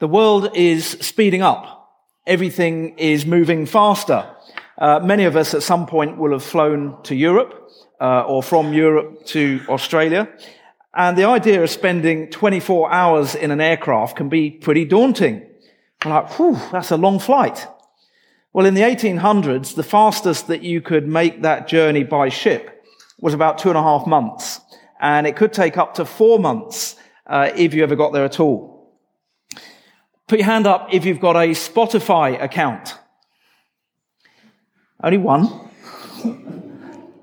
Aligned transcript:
The 0.00 0.06
world 0.06 0.50
is 0.54 0.86
speeding 0.86 1.42
up. 1.42 1.92
Everything 2.24 2.96
is 2.98 3.26
moving 3.26 3.66
faster. 3.66 4.30
Uh, 4.76 5.00
many 5.00 5.24
of 5.24 5.34
us 5.34 5.54
at 5.54 5.64
some 5.64 5.86
point 5.86 6.18
will 6.18 6.30
have 6.30 6.44
flown 6.44 7.02
to 7.02 7.16
Europe 7.16 7.68
uh, 8.00 8.22
or 8.22 8.40
from 8.40 8.72
Europe 8.72 9.26
to 9.26 9.60
Australia. 9.68 10.28
And 10.94 11.18
the 11.18 11.24
idea 11.24 11.64
of 11.64 11.70
spending 11.70 12.30
24 12.30 12.92
hours 12.92 13.34
in 13.34 13.50
an 13.50 13.60
aircraft 13.60 14.16
can 14.16 14.28
be 14.28 14.52
pretty 14.52 14.84
daunting. 14.84 15.44
I'm 16.02 16.12
like, 16.12 16.38
whew, 16.38 16.56
that's 16.70 16.92
a 16.92 16.96
long 16.96 17.18
flight. 17.18 17.66
Well, 18.52 18.66
in 18.66 18.74
the 18.74 18.82
1800s, 18.82 19.74
the 19.74 19.82
fastest 19.82 20.46
that 20.46 20.62
you 20.62 20.80
could 20.80 21.08
make 21.08 21.42
that 21.42 21.66
journey 21.66 22.04
by 22.04 22.28
ship 22.28 22.84
was 23.18 23.34
about 23.34 23.58
two 23.58 23.68
and 23.68 23.76
a 23.76 23.82
half 23.82 24.06
months. 24.06 24.60
And 25.00 25.26
it 25.26 25.34
could 25.34 25.52
take 25.52 25.76
up 25.76 25.94
to 25.94 26.04
four 26.04 26.38
months 26.38 26.94
uh, 27.26 27.50
if 27.56 27.74
you 27.74 27.82
ever 27.82 27.96
got 27.96 28.12
there 28.12 28.24
at 28.24 28.38
all. 28.38 28.77
Put 30.28 30.40
your 30.40 30.46
hand 30.46 30.66
up 30.66 30.88
if 30.92 31.06
you've 31.06 31.20
got 31.20 31.36
a 31.36 31.48
Spotify 31.52 32.40
account. 32.40 32.98
Only 35.02 35.16
one. 35.16 35.48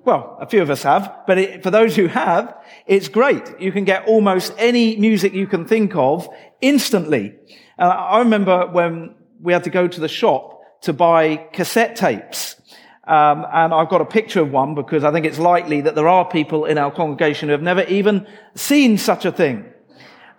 well, 0.04 0.38
a 0.42 0.48
few 0.48 0.64
of 0.64 0.72
us 0.72 0.82
have, 0.82 1.14
but 1.28 1.38
it, 1.38 1.62
for 1.62 1.70
those 1.70 1.96
who 1.96 2.08
have, 2.08 2.56
it's 2.88 3.08
great. 3.08 3.44
You 3.60 3.72
can 3.72 3.84
get 3.84 4.08
almost 4.08 4.56
any 4.58 4.96
music 4.96 5.34
you 5.34 5.46
can 5.46 5.66
think 5.66 5.96
of 5.96 6.28
instantly. 6.62 7.36
Uh, 7.78 7.84
I 7.84 8.20
remember 8.20 8.66
when 8.72 9.14
we 9.40 9.54
had 9.54 9.66
to 9.66 9.70
go 9.70 9.88
to 9.88 10.00
the 10.00 10.08
shop 10.08 10.82
to 10.82 10.92
buy 10.92 11.36
cassette 11.54 11.96
tapes. 11.96 12.56
Um, 13.04 13.46
and 13.54 13.72
I've 13.72 13.90
got 13.90 14.02
a 14.02 14.06
picture 14.06 14.42
of 14.42 14.52
one 14.52 14.74
because 14.74 15.04
I 15.04 15.12
think 15.12 15.28
it's 15.28 15.38
likely 15.38 15.82
that 15.82 15.94
there 15.94 16.08
are 16.08 16.26
people 16.26 16.66
in 16.66 16.80
our 16.80 16.92
congregation 16.92 17.50
who 17.50 17.52
have 17.52 17.62
never 17.62 17.84
even 17.84 18.26
seen 18.56 18.98
such 18.98 19.26
a 19.26 19.32
thing. 19.32 19.72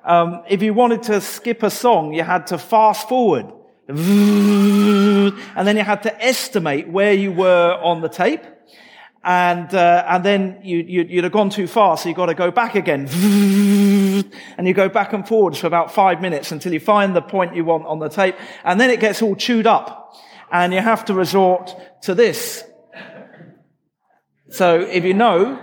Um, 0.07 0.45
if 0.49 0.63
you 0.63 0.73
wanted 0.73 1.03
to 1.05 1.21
skip 1.21 1.65
a 1.65 1.71
song, 1.71 2.15
you 2.15 2.23
had 2.23 2.47
to 2.47 2.59
fast 2.59 3.09
forward. 3.09 3.53
And 3.89 5.35
then 5.67 5.77
you 5.77 5.83
had 5.83 6.05
to 6.05 6.25
estimate 6.25 6.89
where 6.89 7.13
you 7.13 7.33
were 7.33 7.77
on 7.83 8.03
the 8.03 8.09
tape. 8.09 8.45
And, 9.25 9.75
uh, 9.75 10.05
and 10.09 10.25
then 10.25 10.61
you, 10.63 10.79
you, 10.79 11.03
you'd 11.03 11.25
have 11.25 11.33
gone 11.33 11.51
too 11.51 11.67
far, 11.67 11.97
so 11.97 12.09
you've 12.09 12.17
got 12.17 12.27
to 12.27 12.35
go 12.35 12.53
back 12.53 12.77
again. 12.77 13.09
And 14.57 14.69
you 14.69 14.75
go 14.75 14.89
back 14.89 15.13
and 15.13 15.27
forwards 15.27 15.59
for 15.59 15.67
about 15.67 15.93
five 15.93 16.21
minutes 16.21 16.53
until 16.53 16.73
you 16.73 16.79
find 16.79 17.17
the 17.17 17.23
point 17.23 17.57
you 17.57 17.65
want 17.65 17.87
on 17.87 17.99
the 17.99 18.09
tape. 18.09 18.37
And 18.63 18.81
then 18.81 18.91
it 18.91 19.01
gets 19.01 19.23
all 19.23 19.35
chewed 19.35 19.67
up. 19.67 20.15
And 20.53 20.73
you 20.73 20.81
have 20.81 21.05
to 21.07 21.15
resort 21.15 21.75
to 22.03 22.15
this. 22.15 22.63
So 24.51 24.81
if 24.81 25.03
you 25.05 25.15
know, 25.15 25.61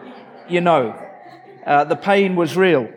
you 0.50 0.60
know. 0.60 1.00
Uh, 1.66 1.86
the 1.86 1.95
pain 1.95 2.36
was 2.36 2.58
real. 2.58 2.89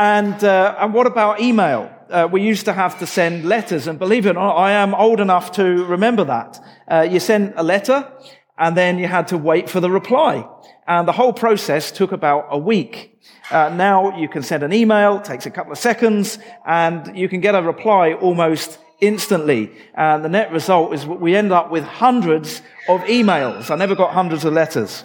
And, 0.00 0.42
uh, 0.42 0.76
and 0.78 0.94
what 0.94 1.06
about 1.06 1.42
email? 1.42 1.94
Uh, 2.08 2.26
we 2.32 2.40
used 2.40 2.64
to 2.64 2.72
have 2.72 2.98
to 3.00 3.06
send 3.06 3.44
letters, 3.44 3.86
and 3.86 3.98
believe 3.98 4.24
it 4.24 4.30
or 4.30 4.32
not, 4.32 4.56
I 4.56 4.70
am 4.70 4.94
old 4.94 5.20
enough 5.20 5.52
to 5.52 5.84
remember 5.84 6.24
that. 6.24 6.58
Uh, 6.88 7.02
you 7.02 7.20
sent 7.20 7.52
a 7.58 7.62
letter, 7.62 8.10
and 8.56 8.74
then 8.74 8.98
you 8.98 9.08
had 9.08 9.28
to 9.28 9.36
wait 9.36 9.68
for 9.68 9.78
the 9.78 9.90
reply. 9.90 10.48
And 10.88 11.06
the 11.06 11.12
whole 11.12 11.34
process 11.34 11.92
took 11.92 12.12
about 12.12 12.46
a 12.48 12.56
week. 12.56 13.20
Uh, 13.50 13.74
now 13.74 14.16
you 14.18 14.26
can 14.26 14.42
send 14.42 14.62
an 14.62 14.72
email, 14.72 15.20
takes 15.20 15.44
a 15.44 15.50
couple 15.50 15.72
of 15.72 15.78
seconds, 15.78 16.38
and 16.64 17.14
you 17.14 17.28
can 17.28 17.42
get 17.42 17.54
a 17.54 17.60
reply 17.60 18.14
almost 18.14 18.78
instantly. 19.02 19.70
And 19.92 20.24
the 20.24 20.30
net 20.30 20.50
result 20.50 20.94
is 20.94 21.04
we 21.04 21.36
end 21.36 21.52
up 21.52 21.70
with 21.70 21.84
hundreds 21.84 22.62
of 22.88 23.02
emails. 23.02 23.70
I 23.70 23.76
never 23.76 23.94
got 23.94 24.14
hundreds 24.14 24.46
of 24.46 24.54
letters. 24.54 25.04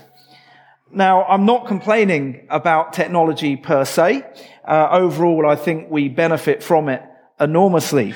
Now, 0.91 1.23
I'm 1.25 1.45
not 1.45 1.67
complaining 1.67 2.47
about 2.49 2.93
technology 2.93 3.55
per 3.55 3.85
se. 3.85 4.23
Uh, 4.67 4.87
overall, 4.91 5.47
I 5.47 5.55
think 5.55 5.89
we 5.89 6.09
benefit 6.09 6.61
from 6.61 6.89
it 6.89 7.01
enormously. 7.39 8.13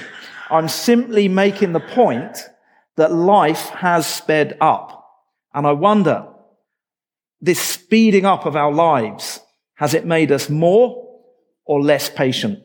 I'm 0.50 0.68
simply 0.68 1.28
making 1.28 1.74
the 1.74 1.80
point 1.80 2.38
that 2.96 3.12
life 3.12 3.70
has 3.70 4.06
sped 4.06 4.58
up. 4.62 4.96
And 5.54 5.66
I 5.66 5.72
wonder, 5.72 6.28
this 7.42 7.60
speeding 7.60 8.26
up 8.26 8.46
of 8.46 8.56
our 8.56 8.72
lives, 8.72 9.40
has 9.76 9.94
it 9.94 10.06
made 10.06 10.32
us 10.32 10.50
more 10.50 11.22
or 11.66 11.82
less 11.82 12.10
patient? 12.10 12.60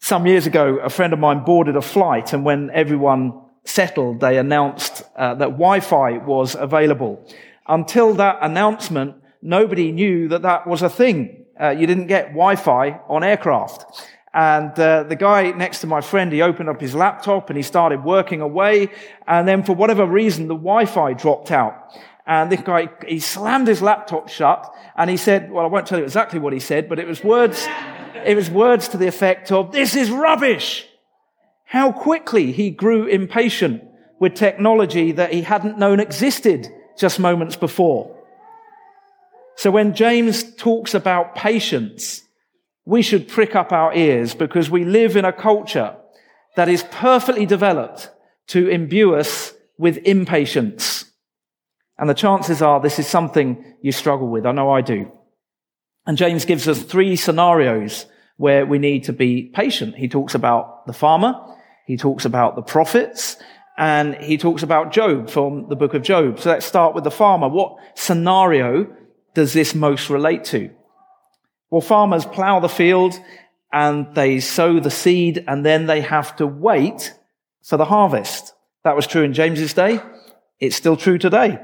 Some 0.00 0.26
years 0.26 0.46
ago, 0.46 0.78
a 0.82 0.90
friend 0.90 1.12
of 1.12 1.18
mine 1.18 1.44
boarded 1.44 1.76
a 1.76 1.82
flight, 1.82 2.32
and 2.32 2.44
when 2.44 2.70
everyone 2.74 3.40
settled, 3.64 4.20
they 4.20 4.38
announced 4.38 5.02
uh, 5.16 5.34
that 5.34 5.50
Wi-Fi 5.50 6.18
was 6.18 6.54
available. 6.54 7.26
Until 7.66 8.14
that 8.14 8.38
announcement, 8.42 9.16
nobody 9.40 9.90
knew 9.92 10.28
that 10.28 10.42
that 10.42 10.66
was 10.66 10.82
a 10.82 10.90
thing. 10.90 11.46
Uh, 11.60 11.70
you 11.70 11.86
didn't 11.86 12.08
get 12.08 12.28
Wi-Fi 12.28 13.00
on 13.08 13.24
aircraft. 13.24 13.86
And 14.34 14.78
uh, 14.78 15.04
the 15.04 15.14
guy 15.16 15.52
next 15.52 15.80
to 15.82 15.86
my 15.86 16.00
friend, 16.00 16.32
he 16.32 16.42
opened 16.42 16.68
up 16.68 16.80
his 16.80 16.94
laptop 16.94 17.50
and 17.50 17.56
he 17.56 17.62
started 17.62 18.04
working 18.04 18.40
away. 18.40 18.90
And 19.28 19.46
then 19.46 19.62
for 19.62 19.74
whatever 19.74 20.04
reason, 20.04 20.48
the 20.48 20.56
Wi-Fi 20.56 21.12
dropped 21.14 21.52
out. 21.52 21.92
And 22.26 22.50
this 22.50 22.60
guy, 22.60 22.90
he 23.06 23.20
slammed 23.20 23.68
his 23.68 23.80
laptop 23.80 24.28
shut 24.28 24.74
and 24.96 25.08
he 25.08 25.16
said, 25.16 25.52
well, 25.52 25.64
I 25.64 25.68
won't 25.68 25.86
tell 25.86 25.98
you 25.98 26.04
exactly 26.04 26.40
what 26.40 26.52
he 26.52 26.58
said, 26.58 26.88
but 26.88 26.98
it 26.98 27.06
was 27.06 27.22
words, 27.22 27.66
it 28.24 28.34
was 28.34 28.50
words 28.50 28.88
to 28.88 28.96
the 28.96 29.06
effect 29.06 29.52
of, 29.52 29.72
this 29.72 29.94
is 29.94 30.10
rubbish. 30.10 30.88
How 31.64 31.92
quickly 31.92 32.50
he 32.50 32.70
grew 32.70 33.06
impatient 33.06 33.84
with 34.18 34.34
technology 34.34 35.12
that 35.12 35.32
he 35.32 35.42
hadn't 35.42 35.78
known 35.78 36.00
existed 36.00 36.72
just 36.96 37.18
moments 37.18 37.56
before. 37.56 38.14
So 39.56 39.70
when 39.70 39.94
James 39.94 40.54
talks 40.56 40.94
about 40.94 41.34
patience, 41.34 42.22
we 42.84 43.02
should 43.02 43.28
prick 43.28 43.54
up 43.54 43.72
our 43.72 43.94
ears 43.94 44.34
because 44.34 44.68
we 44.68 44.84
live 44.84 45.16
in 45.16 45.24
a 45.24 45.32
culture 45.32 45.96
that 46.56 46.68
is 46.68 46.84
perfectly 46.90 47.46
developed 47.46 48.10
to 48.48 48.68
imbue 48.68 49.14
us 49.14 49.54
with 49.78 49.98
impatience. 49.98 51.04
And 51.98 52.10
the 52.10 52.14
chances 52.14 52.62
are 52.62 52.80
this 52.80 52.98
is 52.98 53.06
something 53.06 53.76
you 53.80 53.92
struggle 53.92 54.28
with. 54.28 54.46
I 54.46 54.52
know 54.52 54.70
I 54.70 54.80
do. 54.80 55.10
And 56.06 56.18
James 56.18 56.44
gives 56.44 56.68
us 56.68 56.82
three 56.82 57.16
scenarios 57.16 58.06
where 58.36 58.66
we 58.66 58.78
need 58.78 59.04
to 59.04 59.12
be 59.12 59.50
patient. 59.54 59.94
He 59.94 60.08
talks 60.08 60.34
about 60.34 60.86
the 60.86 60.92
farmer. 60.92 61.34
He 61.86 61.96
talks 61.96 62.24
about 62.24 62.56
the 62.56 62.62
prophets 62.62 63.36
and 63.76 64.14
he 64.16 64.38
talks 64.38 64.62
about 64.62 64.92
Job 64.92 65.28
from 65.28 65.68
the 65.68 65.76
book 65.76 65.94
of 65.94 66.02
Job. 66.02 66.38
So 66.40 66.50
let's 66.50 66.66
start 66.66 66.94
with 66.94 67.04
the 67.04 67.10
farmer. 67.10 67.48
What 67.48 67.76
scenario 67.94 68.86
does 69.34 69.52
this 69.52 69.74
most 69.74 70.10
relate 70.10 70.44
to? 70.46 70.70
Well, 71.70 71.80
farmers 71.80 72.24
plow 72.24 72.60
the 72.60 72.68
field 72.68 73.18
and 73.72 74.14
they 74.14 74.38
sow 74.38 74.78
the 74.78 74.90
seed 74.90 75.44
and 75.48 75.66
then 75.66 75.86
they 75.86 76.02
have 76.02 76.36
to 76.36 76.46
wait 76.46 77.12
for 77.64 77.76
the 77.76 77.84
harvest. 77.84 78.54
That 78.84 78.94
was 78.94 79.06
true 79.06 79.22
in 79.22 79.32
James's 79.32 79.74
day. 79.74 80.00
It's 80.60 80.76
still 80.76 80.96
true 80.96 81.18
today. 81.18 81.58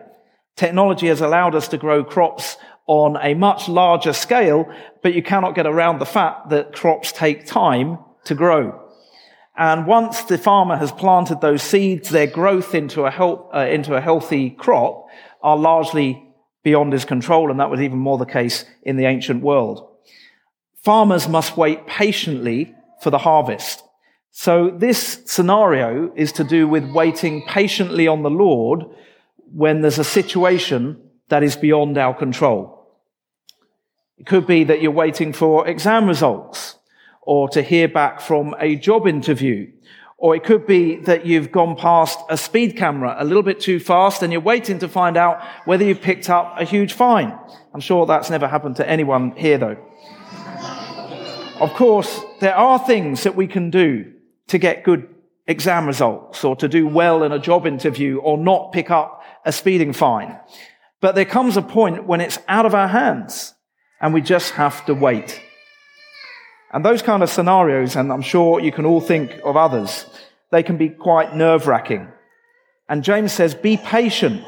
Technology 0.57 1.07
has 1.07 1.21
allowed 1.21 1.55
us 1.55 1.69
to 1.69 1.79
grow 1.79 2.03
crops 2.03 2.57
on 2.87 3.17
a 3.23 3.35
much 3.35 3.69
larger 3.69 4.13
scale, 4.13 4.69
but 5.01 5.15
you 5.15 5.23
cannot 5.23 5.55
get 5.55 5.67
around 5.67 6.01
the 6.01 6.07
fact 6.07 6.51
that 6.51 6.73
crops 6.73 7.13
take 7.13 7.47
time 7.47 7.99
to 8.25 8.35
grow. 8.35 8.90
And 9.57 9.87
once 9.87 10.23
the 10.23 10.39
farmer 10.39 10.77
has 10.77 10.93
planted 10.93 11.41
those 11.41 11.63
seeds, 11.63 12.11
their 12.11 12.27
growth 12.27 12.75
into 12.75 13.05
a, 13.05 13.11
uh, 13.11 13.67
into 13.67 13.95
a 13.95 14.01
healthy 14.01 14.51
crop 14.51 15.07
are 15.43 15.57
largely 15.57 16.23
beyond 16.63 16.93
his 16.93 17.05
control. 17.05 17.51
And 17.51 17.61
that 17.61 17.71
was 17.71 17.81
even 17.81 17.99
more 17.99 18.19
the 18.19 18.27
case 18.27 18.65
in 18.83 18.97
the 18.97 19.07
ancient 19.07 19.43
world. 19.43 19.87
Farmers 20.83 21.29
must 21.29 21.57
wait 21.57 21.87
patiently 21.87 22.75
for 23.03 23.11
the 23.11 23.19
harvest. 23.19 23.83
So 24.31 24.71
this 24.71 25.23
scenario 25.27 26.13
is 26.15 26.33
to 26.33 26.45
do 26.45 26.69
with 26.69 26.91
waiting 26.91 27.43
patiently 27.47 28.07
on 28.07 28.23
the 28.23 28.31
Lord 28.31 28.85
when 29.53 29.81
there's 29.81 29.99
a 29.99 30.05
situation 30.05 31.01
that 31.29 31.43
is 31.43 31.57
beyond 31.57 31.99
our 31.99 32.15
control. 32.15 32.77
It 34.19 34.27
could 34.27 34.47
be 34.47 34.65
that 34.65 34.81
you're 34.81 34.91
waiting 34.91 35.33
for 35.33 35.67
exam 35.67 36.07
results 36.07 36.77
or 37.31 37.49
to 37.49 37.63
hear 37.63 37.87
back 37.87 38.21
from 38.21 38.57
a 38.59 38.75
job 38.75 39.07
interview. 39.07 39.71
Or 40.17 40.35
it 40.35 40.43
could 40.43 40.67
be 40.67 40.97
that 41.03 41.25
you've 41.25 41.53
gone 41.53 41.77
past 41.77 42.19
a 42.29 42.37
speed 42.37 42.77
camera 42.77 43.15
a 43.17 43.25
little 43.25 43.45
bit 43.45 43.61
too 43.61 43.79
fast 43.79 44.25
and 44.25 44.33
you're 44.33 44.41
waiting 44.43 44.81
to 44.81 44.89
find 44.89 45.17
out 45.17 45.41
whether 45.65 45.85
you've 45.85 46.01
picked 46.01 46.29
up 46.29 46.57
a 46.59 46.65
huge 46.65 46.93
fine. 46.93 47.39
I'm 47.73 47.79
sure 47.79 48.05
that's 48.05 48.31
never 48.31 48.49
happened 48.49 48.75
to 48.77 48.91
anyone 48.91 49.31
here 49.37 49.59
though. 49.59 49.77
of 51.61 51.73
course, 51.75 52.21
there 52.41 52.57
are 52.57 52.81
things 52.81 53.23
that 53.23 53.37
we 53.37 53.47
can 53.47 53.71
do 53.71 54.13
to 54.49 54.59
get 54.59 54.83
good 54.83 55.07
exam 55.47 55.87
results 55.87 56.43
or 56.43 56.57
to 56.57 56.67
do 56.67 56.89
well 56.89 57.23
in 57.23 57.31
a 57.31 57.39
job 57.39 57.65
interview 57.65 58.19
or 58.19 58.39
not 58.39 58.73
pick 58.73 58.91
up 58.91 59.23
a 59.45 59.53
speeding 59.53 59.93
fine. 59.93 60.37
But 61.01 61.15
there 61.15 61.25
comes 61.25 61.57
a 61.57 61.63
point 61.63 62.09
when 62.09 62.21
it's 62.21 62.41
out 62.49 62.67
of 62.67 62.75
our 62.75 62.89
hands 62.89 63.55
and 64.01 64.13
we 64.13 64.21
just 64.21 64.55
have 64.55 64.85
to 64.87 64.95
wait. 64.95 65.41
And 66.73 66.85
those 66.85 67.03
kind 67.03 67.23
of 67.23 67.31
scenarios, 67.31 67.97
and 67.97 68.13
I'm 68.13 68.23
sure 68.23 68.61
you 68.61 68.73
can 68.73 68.87
all 68.87 69.01
think 69.01 69.41
of 69.45 69.57
others, 69.57 70.07
they 70.51 70.63
can 70.63 70.77
be 70.77 70.89
quite 70.89 71.35
nerve 71.35 71.67
wracking. 71.67 72.09
And 72.89 73.05
James 73.05 73.33
says, 73.33 73.55
be 73.55 73.77
patient. 73.77 74.45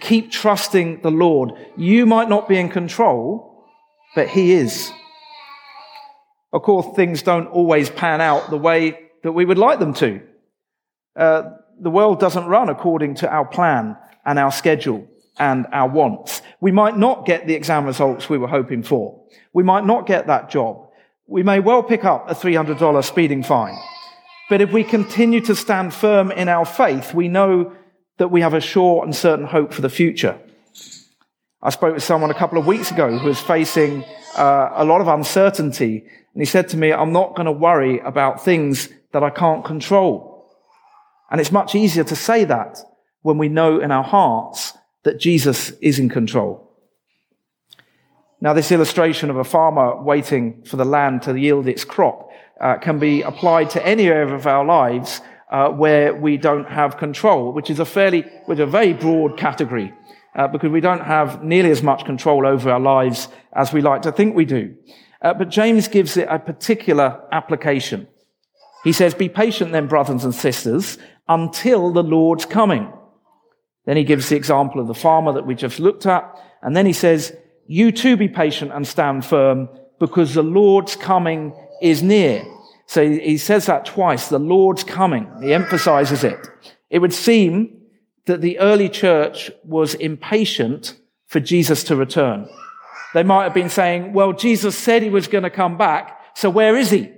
Keep 0.00 0.30
trusting 0.30 1.02
the 1.02 1.10
Lord. 1.10 1.52
You 1.76 2.06
might 2.06 2.28
not 2.28 2.48
be 2.48 2.58
in 2.58 2.68
control, 2.68 3.66
but 4.14 4.28
he 4.28 4.52
is. 4.52 4.90
Of 6.52 6.62
course, 6.62 6.94
things 6.96 7.22
don't 7.22 7.46
always 7.46 7.88
pan 7.88 8.20
out 8.20 8.50
the 8.50 8.58
way 8.58 8.98
that 9.22 9.32
we 9.32 9.44
would 9.44 9.58
like 9.58 9.78
them 9.78 9.94
to. 9.94 10.20
Uh, 11.16 11.42
the 11.80 11.90
world 11.90 12.20
doesn't 12.20 12.46
run 12.46 12.68
according 12.68 13.14
to 13.16 13.30
our 13.30 13.46
plan 13.46 13.96
and 14.24 14.38
our 14.38 14.52
schedule 14.52 15.06
and 15.38 15.66
our 15.72 15.88
wants. 15.88 16.42
We 16.60 16.72
might 16.72 16.96
not 16.96 17.24
get 17.24 17.46
the 17.46 17.54
exam 17.54 17.86
results 17.86 18.28
we 18.28 18.38
were 18.38 18.48
hoping 18.48 18.82
for. 18.82 19.24
We 19.52 19.62
might 19.62 19.86
not 19.86 20.06
get 20.06 20.26
that 20.26 20.50
job. 20.50 20.81
We 21.32 21.42
may 21.42 21.60
well 21.60 21.82
pick 21.82 22.04
up 22.04 22.30
a 22.30 22.34
$300 22.34 23.02
speeding 23.02 23.42
fine. 23.42 23.78
But 24.50 24.60
if 24.60 24.70
we 24.70 24.84
continue 24.84 25.40
to 25.40 25.56
stand 25.56 25.94
firm 25.94 26.30
in 26.30 26.46
our 26.46 26.66
faith, 26.66 27.14
we 27.14 27.28
know 27.28 27.72
that 28.18 28.28
we 28.28 28.42
have 28.42 28.52
a 28.52 28.60
sure 28.60 29.02
and 29.02 29.16
certain 29.16 29.46
hope 29.46 29.72
for 29.72 29.80
the 29.80 29.88
future. 29.88 30.38
I 31.62 31.70
spoke 31.70 31.94
with 31.94 32.02
someone 32.02 32.30
a 32.30 32.34
couple 32.34 32.58
of 32.58 32.66
weeks 32.66 32.90
ago 32.90 33.16
who 33.16 33.28
was 33.28 33.40
facing 33.40 34.04
uh, 34.36 34.72
a 34.74 34.84
lot 34.84 35.00
of 35.00 35.08
uncertainty, 35.08 36.04
and 36.34 36.42
he 36.42 36.44
said 36.44 36.68
to 36.68 36.76
me, 36.76 36.92
I'm 36.92 37.14
not 37.14 37.34
going 37.34 37.46
to 37.46 37.52
worry 37.52 37.98
about 38.00 38.44
things 38.44 38.90
that 39.12 39.24
I 39.24 39.30
can't 39.30 39.64
control. 39.64 40.50
And 41.30 41.40
it's 41.40 41.50
much 41.50 41.74
easier 41.74 42.04
to 42.04 42.14
say 42.14 42.44
that 42.44 42.78
when 43.22 43.38
we 43.38 43.48
know 43.48 43.80
in 43.80 43.90
our 43.90 44.04
hearts 44.04 44.74
that 45.04 45.18
Jesus 45.18 45.70
is 45.80 45.98
in 45.98 46.10
control. 46.10 46.71
Now, 48.42 48.54
this 48.54 48.72
illustration 48.72 49.30
of 49.30 49.36
a 49.36 49.44
farmer 49.44 50.02
waiting 50.02 50.64
for 50.64 50.74
the 50.74 50.84
land 50.84 51.22
to 51.22 51.38
yield 51.38 51.68
its 51.68 51.84
crop 51.84 52.28
uh, 52.60 52.76
can 52.78 52.98
be 52.98 53.22
applied 53.22 53.70
to 53.70 53.86
any 53.86 54.08
area 54.08 54.34
of 54.34 54.48
our 54.48 54.64
lives 54.64 55.20
uh, 55.48 55.68
where 55.68 56.12
we 56.12 56.38
don't 56.38 56.68
have 56.68 56.96
control, 56.96 57.52
which 57.52 57.70
is 57.70 57.78
a 57.78 57.84
fairly, 57.84 58.22
which 58.46 58.56
is 58.56 58.64
a 58.64 58.66
very 58.66 58.94
broad 58.94 59.38
category, 59.38 59.94
uh, 60.34 60.48
because 60.48 60.72
we 60.72 60.80
don't 60.80 61.04
have 61.04 61.44
nearly 61.44 61.70
as 61.70 61.84
much 61.84 62.04
control 62.04 62.44
over 62.44 62.68
our 62.68 62.80
lives 62.80 63.28
as 63.52 63.72
we 63.72 63.80
like 63.80 64.02
to 64.02 64.10
think 64.10 64.34
we 64.34 64.44
do. 64.44 64.74
Uh, 65.20 65.32
but 65.32 65.48
James 65.48 65.86
gives 65.86 66.16
it 66.16 66.26
a 66.28 66.40
particular 66.40 67.22
application. 67.30 68.08
He 68.82 68.92
says, 68.92 69.14
"Be 69.14 69.28
patient, 69.28 69.70
then, 69.70 69.86
brothers 69.86 70.24
and 70.24 70.34
sisters, 70.34 70.98
until 71.28 71.92
the 71.92 72.02
Lord's 72.02 72.44
coming." 72.44 72.92
Then 73.86 73.96
he 73.96 74.02
gives 74.02 74.30
the 74.30 74.36
example 74.36 74.80
of 74.80 74.88
the 74.88 74.94
farmer 74.94 75.32
that 75.32 75.46
we 75.46 75.54
just 75.54 75.78
looked 75.78 76.06
at, 76.06 76.24
and 76.60 76.76
then 76.76 76.86
he 76.86 76.92
says, 76.92 77.36
"You 77.66 77.92
too 77.92 78.16
be 78.16 78.28
patient 78.28 78.72
and 78.72 78.86
stand 78.86 79.24
firm, 79.24 79.68
because 79.98 80.34
the 80.34 80.42
Lord's 80.42 80.96
coming 80.96 81.54
is 81.80 82.02
near." 82.02 82.44
So 82.86 83.08
he 83.08 83.38
says 83.38 83.66
that 83.66 83.86
twice. 83.86 84.28
The 84.28 84.38
Lord's 84.38 84.84
coming. 84.84 85.26
He 85.40 85.54
emphasizes 85.54 86.24
it. 86.24 86.38
It 86.90 86.98
would 86.98 87.14
seem 87.14 87.78
that 88.26 88.40
the 88.40 88.58
early 88.58 88.88
church 88.88 89.50
was 89.64 89.94
impatient 89.94 90.96
for 91.26 91.40
Jesus 91.40 91.82
to 91.84 91.96
return. 91.96 92.48
They 93.14 93.22
might 93.22 93.44
have 93.44 93.54
been 93.54 93.70
saying, 93.70 94.12
well, 94.12 94.32
Jesus 94.32 94.76
said 94.76 95.02
he 95.02 95.10
was 95.10 95.26
going 95.26 95.44
to 95.44 95.50
come 95.50 95.76
back. 95.78 96.18
So 96.34 96.50
where 96.50 96.76
is 96.76 96.90
he? 96.90 97.10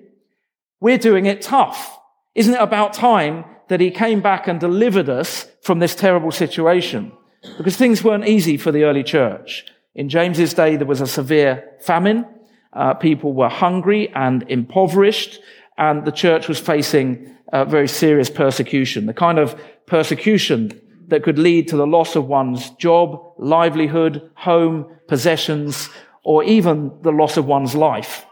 We're 0.81 0.99
doing 0.99 1.27
it 1.27 1.43
tough. 1.43 1.99
Isn't 2.35 2.55
it 2.55 2.61
about 2.61 2.93
time 2.93 3.45
that 3.69 3.81
he 3.81 3.91
came 3.91 4.21
back 4.21 4.47
and 4.49 4.61
delivered 4.61 5.09
us 5.09 5.47
from 5.63 5.79
this 5.79 5.95
terrible 5.95 6.31
situation? 6.31 7.13
Because 7.57 7.77
things 7.77 8.05
weren't 8.05 8.29
easy 8.29 8.57
for 8.57 8.73
the 8.73 8.85
early 8.85 9.03
church. 9.03 9.67
In 9.95 10.09
James's 10.09 10.55
day, 10.55 10.77
there 10.77 10.87
was 10.87 11.01
a 11.01 11.07
severe 11.07 11.71
famine. 11.81 12.27
Uh, 12.73 12.95
people 12.95 13.33
were 13.33 13.49
hungry 13.49 14.11
and 14.15 14.45
impoverished, 14.49 15.41
and 15.79 16.05
the 16.05 16.11
church 16.11 16.49
was 16.49 16.59
facing 16.59 17.37
uh, 17.53 17.65
very 17.65 17.87
serious 17.87 18.29
persecution, 18.29 19.07
the 19.07 19.15
kind 19.15 19.39
of 19.39 19.61
persecution 19.87 20.81
that 21.09 21.23
could 21.23 21.39
lead 21.39 21.69
to 21.69 21.77
the 21.77 21.87
loss 21.87 22.17
of 22.17 22.27
one's 22.27 22.71
job, 22.71 23.21
livelihood, 23.39 24.31
home, 24.35 24.87
possessions, 25.07 25.89
or 26.25 26.43
even 26.43 26.91
the 27.03 27.13
loss 27.13 27.37
of 27.37 27.47
one's 27.47 27.75
life. 27.75 28.25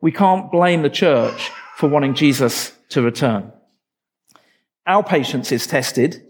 We 0.00 0.12
can't 0.12 0.52
blame 0.52 0.82
the 0.82 0.90
church 0.90 1.50
for 1.76 1.88
wanting 1.88 2.14
Jesus 2.14 2.72
to 2.90 3.02
return. 3.02 3.52
Our 4.86 5.02
patience 5.02 5.50
is 5.50 5.66
tested 5.66 6.24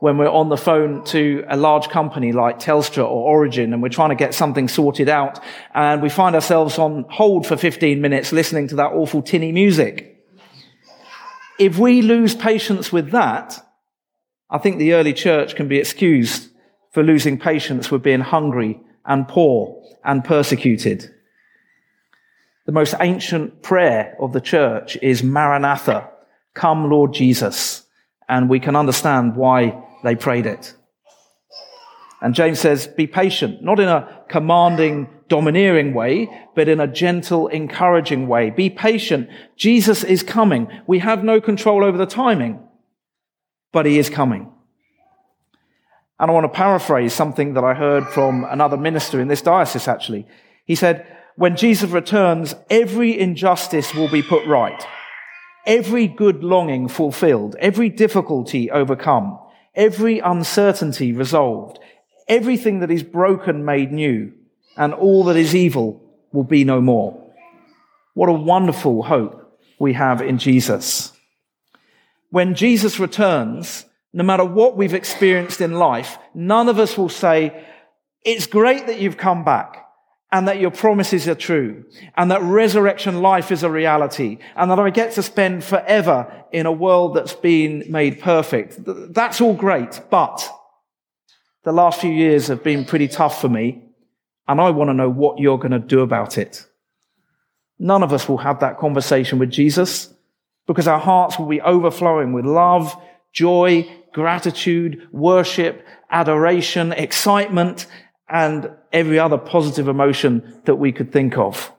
when 0.00 0.18
we're 0.18 0.28
on 0.28 0.48
the 0.48 0.56
phone 0.56 1.02
to 1.04 1.44
a 1.48 1.56
large 1.56 1.88
company 1.88 2.32
like 2.32 2.58
Telstra 2.58 3.04
or 3.04 3.28
Origin 3.28 3.72
and 3.72 3.82
we're 3.82 3.88
trying 3.88 4.10
to 4.10 4.14
get 4.14 4.34
something 4.34 4.68
sorted 4.68 5.08
out 5.08 5.40
and 5.74 6.02
we 6.02 6.10
find 6.10 6.34
ourselves 6.34 6.78
on 6.78 7.06
hold 7.08 7.46
for 7.46 7.56
15 7.56 8.00
minutes 8.00 8.32
listening 8.32 8.68
to 8.68 8.76
that 8.76 8.92
awful 8.92 9.22
tinny 9.22 9.52
music. 9.52 10.22
If 11.58 11.78
we 11.78 12.02
lose 12.02 12.34
patience 12.34 12.92
with 12.92 13.12
that, 13.12 13.58
I 14.50 14.58
think 14.58 14.78
the 14.78 14.92
early 14.92 15.14
church 15.14 15.56
can 15.56 15.66
be 15.66 15.78
excused 15.78 16.50
for 16.92 17.02
losing 17.02 17.38
patience 17.38 17.90
with 17.90 18.02
being 18.02 18.20
hungry 18.20 18.80
and 19.06 19.26
poor 19.26 19.82
and 20.04 20.22
persecuted. 20.22 21.10
The 22.66 22.72
most 22.72 22.94
ancient 23.00 23.62
prayer 23.62 24.14
of 24.20 24.32
the 24.32 24.40
church 24.40 24.98
is 25.00 25.22
Maranatha, 25.22 26.10
come 26.52 26.90
Lord 26.90 27.14
Jesus. 27.14 27.84
And 28.28 28.50
we 28.50 28.60
can 28.60 28.74
understand 28.74 29.36
why 29.36 29.85
they 30.06 30.16
prayed 30.16 30.46
it. 30.46 30.74
And 32.22 32.34
James 32.34 32.58
says, 32.58 32.86
be 32.86 33.06
patient, 33.06 33.62
not 33.62 33.78
in 33.78 33.88
a 33.88 34.24
commanding, 34.28 35.08
domineering 35.28 35.92
way, 35.92 36.28
but 36.54 36.68
in 36.68 36.80
a 36.80 36.86
gentle, 36.86 37.48
encouraging 37.48 38.26
way. 38.26 38.50
Be 38.50 38.70
patient. 38.70 39.28
Jesus 39.56 40.02
is 40.02 40.22
coming. 40.22 40.68
We 40.86 41.00
have 41.00 41.22
no 41.22 41.40
control 41.40 41.84
over 41.84 41.98
the 41.98 42.06
timing, 42.06 42.60
but 43.72 43.84
he 43.84 43.98
is 43.98 44.08
coming. 44.08 44.50
And 46.18 46.30
I 46.30 46.34
want 46.34 46.44
to 46.44 46.56
paraphrase 46.56 47.12
something 47.12 47.52
that 47.54 47.64
I 47.64 47.74
heard 47.74 48.06
from 48.08 48.44
another 48.44 48.78
minister 48.78 49.20
in 49.20 49.28
this 49.28 49.42
diocese, 49.42 49.86
actually. 49.86 50.26
He 50.64 50.74
said, 50.74 51.06
when 51.36 51.56
Jesus 51.56 51.90
returns, 51.90 52.54
every 52.70 53.18
injustice 53.18 53.94
will 53.94 54.08
be 54.08 54.22
put 54.22 54.46
right, 54.46 54.82
every 55.66 56.06
good 56.06 56.42
longing 56.42 56.88
fulfilled, 56.88 57.56
every 57.60 57.90
difficulty 57.90 58.70
overcome, 58.70 59.38
every 59.76 60.18
uncertainty 60.18 61.12
resolved, 61.12 61.78
everything 62.28 62.80
that 62.80 62.90
is 62.90 63.02
broken 63.02 63.64
made 63.64 63.92
new, 63.92 64.32
and 64.76 64.92
all 64.94 65.24
that 65.24 65.36
is 65.36 65.54
evil 65.54 66.02
will 66.32 66.44
be 66.44 66.64
no 66.64 66.80
more. 66.80 67.22
What 68.14 68.28
a 68.28 68.32
wonderful 68.32 69.02
hope 69.02 69.60
we 69.78 69.92
have 69.92 70.22
in 70.22 70.38
Jesus. 70.38 71.12
When 72.30 72.54
Jesus 72.54 72.98
returns, 72.98 73.84
no 74.12 74.24
matter 74.24 74.44
what 74.44 74.76
we've 74.76 74.94
experienced 74.94 75.60
in 75.60 75.72
life, 75.72 76.18
none 76.34 76.68
of 76.68 76.78
us 76.78 76.98
will 76.98 77.08
say, 77.08 77.64
it's 78.24 78.46
great 78.46 78.86
that 78.86 78.98
you've 78.98 79.16
come 79.16 79.44
back 79.44 79.85
and 80.32 80.48
that 80.48 80.58
your 80.58 80.70
promises 80.70 81.28
are 81.28 81.34
true 81.34 81.84
and 82.16 82.30
that 82.30 82.42
resurrection 82.42 83.22
life 83.22 83.52
is 83.52 83.62
a 83.62 83.70
reality 83.70 84.38
and 84.56 84.70
that 84.70 84.78
I 84.78 84.90
get 84.90 85.12
to 85.12 85.22
spend 85.22 85.62
forever 85.62 86.44
in 86.52 86.66
a 86.66 86.72
world 86.72 87.14
that's 87.14 87.34
been 87.34 87.84
made 87.88 88.20
perfect. 88.20 88.76
That's 89.14 89.40
all 89.40 89.54
great, 89.54 90.00
but 90.10 90.48
the 91.62 91.72
last 91.72 92.00
few 92.00 92.10
years 92.10 92.48
have 92.48 92.64
been 92.64 92.84
pretty 92.84 93.08
tough 93.08 93.40
for 93.40 93.48
me 93.48 93.82
and 94.48 94.60
I 94.60 94.70
want 94.70 94.90
to 94.90 94.94
know 94.94 95.10
what 95.10 95.38
you're 95.38 95.58
going 95.58 95.72
to 95.72 95.78
do 95.78 96.00
about 96.00 96.38
it. 96.38 96.66
None 97.78 98.02
of 98.02 98.12
us 98.12 98.28
will 98.28 98.38
have 98.38 98.60
that 98.60 98.78
conversation 98.78 99.38
with 99.38 99.50
Jesus 99.50 100.12
because 100.66 100.88
our 100.88 100.98
hearts 100.98 101.38
will 101.38 101.46
be 101.46 101.60
overflowing 101.60 102.32
with 102.32 102.44
love, 102.44 102.96
joy, 103.32 103.88
gratitude, 104.12 105.06
worship, 105.12 105.86
adoration, 106.10 106.92
excitement, 106.92 107.86
and 108.28 108.70
every 108.92 109.18
other 109.18 109.38
positive 109.38 109.88
emotion 109.88 110.60
that 110.64 110.76
we 110.76 110.92
could 110.92 111.12
think 111.12 111.38
of. 111.38 111.72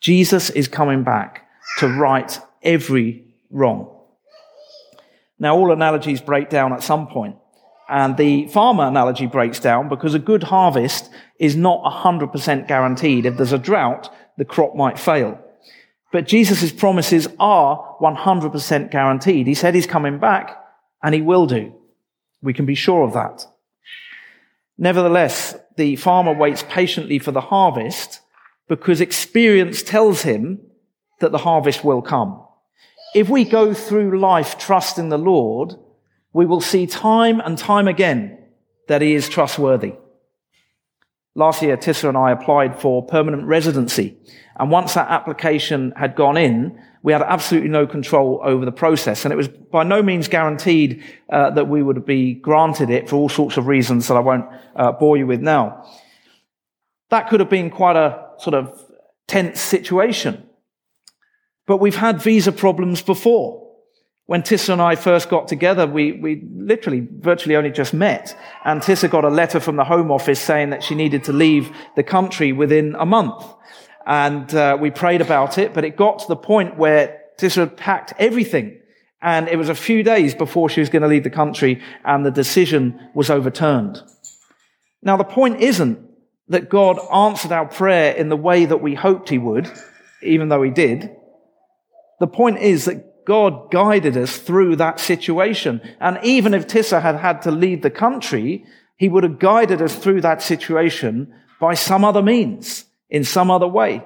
Jesus 0.00 0.50
is 0.50 0.68
coming 0.68 1.04
back 1.04 1.48
to 1.78 1.88
right 1.88 2.38
every 2.62 3.24
wrong. 3.50 3.94
Now, 5.38 5.56
all 5.56 5.72
analogies 5.72 6.20
break 6.20 6.50
down 6.50 6.72
at 6.72 6.82
some 6.82 7.06
point, 7.06 7.36
and 7.88 8.16
the 8.16 8.48
farmer 8.48 8.84
analogy 8.84 9.26
breaks 9.26 9.60
down 9.60 9.88
because 9.88 10.14
a 10.14 10.18
good 10.18 10.42
harvest 10.44 11.10
is 11.38 11.54
not 11.54 11.84
100% 11.84 12.66
guaranteed. 12.66 13.24
If 13.24 13.36
there's 13.36 13.52
a 13.52 13.58
drought, 13.58 14.12
the 14.36 14.44
crop 14.44 14.74
might 14.74 14.98
fail. 14.98 15.38
But 16.12 16.26
Jesus' 16.26 16.72
promises 16.72 17.28
are 17.38 17.96
100% 18.00 18.90
guaranteed. 18.90 19.46
He 19.46 19.54
said 19.54 19.74
he's 19.74 19.86
coming 19.86 20.18
back, 20.18 20.56
and 21.02 21.14
he 21.14 21.22
will 21.22 21.46
do. 21.46 21.72
We 22.42 22.54
can 22.54 22.66
be 22.66 22.74
sure 22.74 23.02
of 23.02 23.12
that. 23.12 23.46
Nevertheless, 24.78 25.56
the 25.76 25.96
farmer 25.96 26.32
waits 26.32 26.64
patiently 26.68 27.18
for 27.18 27.32
the 27.32 27.40
harvest 27.40 28.20
because 28.68 29.00
experience 29.00 29.82
tells 29.82 30.22
him 30.22 30.60
that 31.20 31.32
the 31.32 31.38
harvest 31.38 31.84
will 31.84 32.00
come. 32.00 32.44
If 33.14 33.28
we 33.28 33.44
go 33.44 33.74
through 33.74 34.20
life 34.20 34.56
trusting 34.58 35.08
the 35.08 35.18
Lord, 35.18 35.74
we 36.32 36.46
will 36.46 36.60
see 36.60 36.86
time 36.86 37.40
and 37.40 37.58
time 37.58 37.88
again 37.88 38.38
that 38.86 39.02
he 39.02 39.14
is 39.14 39.28
trustworthy. 39.28 39.94
Last 41.38 41.62
year, 41.62 41.76
Tissa 41.76 42.08
and 42.08 42.18
I 42.18 42.32
applied 42.32 42.80
for 42.80 43.00
permanent 43.00 43.44
residency. 43.46 44.16
And 44.56 44.72
once 44.72 44.94
that 44.94 45.08
application 45.08 45.92
had 45.94 46.16
gone 46.16 46.36
in, 46.36 46.82
we 47.04 47.12
had 47.12 47.22
absolutely 47.22 47.68
no 47.68 47.86
control 47.86 48.40
over 48.42 48.64
the 48.64 48.72
process. 48.72 49.24
And 49.24 49.32
it 49.32 49.36
was 49.36 49.46
by 49.46 49.84
no 49.84 50.02
means 50.02 50.26
guaranteed 50.26 51.04
uh, 51.30 51.50
that 51.50 51.68
we 51.68 51.80
would 51.80 52.04
be 52.04 52.34
granted 52.34 52.90
it 52.90 53.08
for 53.08 53.14
all 53.14 53.28
sorts 53.28 53.56
of 53.56 53.68
reasons 53.68 54.08
that 54.08 54.16
I 54.16 54.20
won't 54.20 54.46
uh, 54.74 54.90
bore 54.90 55.16
you 55.16 55.28
with 55.28 55.40
now. 55.40 55.88
That 57.10 57.28
could 57.28 57.38
have 57.38 57.48
been 57.48 57.70
quite 57.70 57.94
a 57.94 58.30
sort 58.40 58.54
of 58.54 58.76
tense 59.28 59.60
situation. 59.60 60.44
But 61.68 61.76
we've 61.76 61.94
had 61.94 62.20
visa 62.20 62.50
problems 62.50 63.00
before. 63.00 63.67
When 64.28 64.42
Tissa 64.42 64.74
and 64.74 64.82
I 64.82 64.94
first 64.94 65.30
got 65.30 65.48
together, 65.48 65.86
we, 65.86 66.12
we 66.12 66.42
literally 66.54 67.08
virtually 67.10 67.56
only 67.56 67.70
just 67.70 67.94
met. 67.94 68.38
And 68.62 68.82
Tissa 68.82 69.08
got 69.08 69.24
a 69.24 69.30
letter 69.30 69.58
from 69.58 69.76
the 69.76 69.84
Home 69.84 70.10
Office 70.10 70.38
saying 70.38 70.68
that 70.68 70.82
she 70.82 70.94
needed 70.94 71.24
to 71.24 71.32
leave 71.32 71.74
the 71.96 72.02
country 72.02 72.52
within 72.52 72.94
a 72.98 73.06
month. 73.06 73.42
And 74.06 74.54
uh, 74.54 74.76
we 74.78 74.90
prayed 74.90 75.22
about 75.22 75.56
it, 75.56 75.72
but 75.72 75.82
it 75.82 75.96
got 75.96 76.18
to 76.18 76.28
the 76.28 76.36
point 76.36 76.76
where 76.76 77.22
Tissa 77.38 77.60
had 77.60 77.78
packed 77.78 78.12
everything. 78.18 78.78
And 79.22 79.48
it 79.48 79.56
was 79.56 79.70
a 79.70 79.74
few 79.74 80.02
days 80.02 80.34
before 80.34 80.68
she 80.68 80.80
was 80.80 80.90
going 80.90 81.00
to 81.00 81.08
leave 81.08 81.24
the 81.24 81.30
country 81.30 81.80
and 82.04 82.26
the 82.26 82.30
decision 82.30 83.00
was 83.14 83.30
overturned. 83.30 84.02
Now, 85.02 85.16
the 85.16 85.24
point 85.24 85.62
isn't 85.62 86.06
that 86.48 86.68
God 86.68 86.98
answered 87.10 87.52
our 87.52 87.64
prayer 87.64 88.12
in 88.12 88.28
the 88.28 88.36
way 88.36 88.66
that 88.66 88.82
we 88.82 88.94
hoped 88.94 89.30
he 89.30 89.38
would, 89.38 89.72
even 90.20 90.50
though 90.50 90.62
he 90.62 90.70
did. 90.70 91.16
The 92.20 92.26
point 92.26 92.58
is 92.58 92.84
that 92.84 93.07
God 93.28 93.70
guided 93.70 94.16
us 94.16 94.38
through 94.38 94.76
that 94.76 94.98
situation. 94.98 95.82
And 96.00 96.18
even 96.22 96.54
if 96.54 96.66
Tissa 96.66 97.02
had 97.02 97.16
had 97.16 97.42
to 97.42 97.50
leave 97.50 97.82
the 97.82 97.90
country, 97.90 98.64
he 98.96 99.10
would 99.10 99.22
have 99.22 99.38
guided 99.38 99.82
us 99.82 99.94
through 99.94 100.22
that 100.22 100.40
situation 100.40 101.34
by 101.60 101.74
some 101.74 102.06
other 102.06 102.22
means, 102.22 102.86
in 103.10 103.24
some 103.24 103.50
other 103.50 103.68
way. 103.68 104.02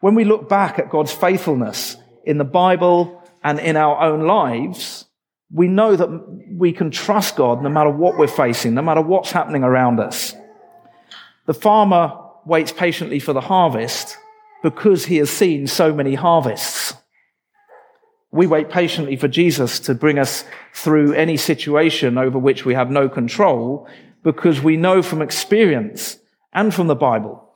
When 0.00 0.14
we 0.14 0.24
look 0.24 0.48
back 0.48 0.78
at 0.78 0.88
God's 0.88 1.10
faithfulness 1.10 1.96
in 2.22 2.38
the 2.38 2.44
Bible 2.44 3.20
and 3.42 3.58
in 3.58 3.76
our 3.76 4.00
own 4.02 4.20
lives, 4.24 5.06
we 5.52 5.66
know 5.66 5.96
that 5.96 6.10
we 6.52 6.72
can 6.72 6.92
trust 6.92 7.34
God 7.34 7.60
no 7.60 7.70
matter 7.70 7.90
what 7.90 8.16
we're 8.16 8.28
facing, 8.28 8.74
no 8.74 8.82
matter 8.82 9.02
what's 9.02 9.32
happening 9.32 9.64
around 9.64 9.98
us. 9.98 10.32
The 11.46 11.54
farmer 11.54 12.16
waits 12.46 12.70
patiently 12.70 13.18
for 13.18 13.32
the 13.32 13.40
harvest 13.40 14.16
because 14.62 15.06
he 15.06 15.16
has 15.16 15.30
seen 15.30 15.66
so 15.66 15.92
many 15.92 16.14
harvests. 16.14 16.87
We 18.30 18.46
wait 18.46 18.70
patiently 18.70 19.16
for 19.16 19.28
Jesus 19.28 19.80
to 19.80 19.94
bring 19.94 20.18
us 20.18 20.44
through 20.74 21.14
any 21.14 21.36
situation 21.36 22.18
over 22.18 22.38
which 22.38 22.64
we 22.64 22.74
have 22.74 22.90
no 22.90 23.08
control 23.08 23.88
because 24.22 24.60
we 24.60 24.76
know 24.76 25.02
from 25.02 25.22
experience 25.22 26.18
and 26.52 26.74
from 26.74 26.88
the 26.88 26.94
Bible 26.94 27.48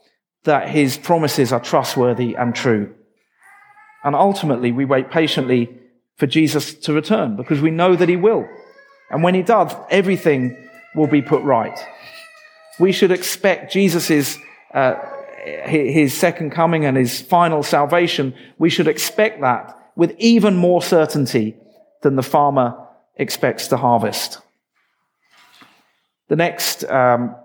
that 0.44 0.68
his 0.68 0.96
promises 0.96 1.52
are 1.52 1.60
trustworthy 1.60 2.34
and 2.34 2.54
true. 2.54 2.94
And 4.04 4.16
ultimately, 4.16 4.72
we 4.72 4.84
wait 4.84 5.10
patiently 5.10 5.78
for 6.16 6.26
Jesus 6.26 6.74
to 6.74 6.92
return 6.92 7.36
because 7.36 7.60
we 7.60 7.70
know 7.70 7.94
that 7.94 8.08
he 8.08 8.16
will. 8.16 8.48
And 9.10 9.22
when 9.22 9.34
he 9.34 9.42
does, 9.42 9.74
everything 9.90 10.56
will 10.94 11.06
be 11.06 11.22
put 11.22 11.42
right. 11.42 11.78
We 12.80 12.92
should 12.92 13.12
expect 13.12 13.72
Jesus' 13.72 14.38
uh, 14.72 14.94
his 15.44 16.16
second 16.16 16.50
coming 16.50 16.84
and 16.84 16.96
his 16.96 17.20
final 17.20 17.62
salvation. 17.62 18.34
We 18.58 18.70
should 18.70 18.88
expect 18.88 19.40
that 19.40 19.76
with 19.96 20.14
even 20.18 20.56
more 20.56 20.82
certainty 20.82 21.56
than 22.02 22.16
the 22.16 22.22
farmer 22.22 22.76
expects 23.16 23.68
to 23.68 23.76
harvest. 23.76 24.40
The 26.28 26.36
next 26.36 26.84
um, 26.84 27.36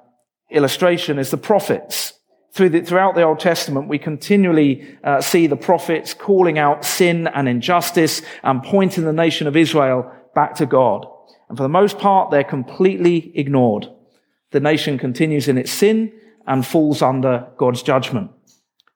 illustration 0.49 1.19
is 1.19 1.31
the 1.31 1.37
prophets. 1.37 2.13
Through 2.53 2.69
the, 2.69 2.81
throughout 2.81 3.15
the 3.15 3.23
Old 3.23 3.39
Testament, 3.39 3.87
we 3.87 3.99
continually 3.99 4.97
uh, 5.03 5.21
see 5.21 5.45
the 5.45 5.55
prophets 5.55 6.13
calling 6.13 6.57
out 6.57 6.85
sin 6.85 7.27
and 7.27 7.47
injustice 7.47 8.21
and 8.43 8.63
pointing 8.63 9.03
the 9.03 9.13
nation 9.13 9.45
of 9.45 9.55
Israel 9.55 10.11
back 10.33 10.55
to 10.55 10.65
God. 10.65 11.05
And 11.49 11.57
for 11.57 11.63
the 11.63 11.69
most 11.69 11.99
part, 11.99 12.31
they're 12.31 12.43
completely 12.43 13.31
ignored. 13.35 13.87
The 14.51 14.59
nation 14.59 14.97
continues 14.97 15.47
in 15.47 15.57
its 15.57 15.71
sin 15.71 16.11
and 16.47 16.65
falls 16.65 17.01
under 17.01 17.47
God's 17.57 17.83
judgment. 17.83 18.31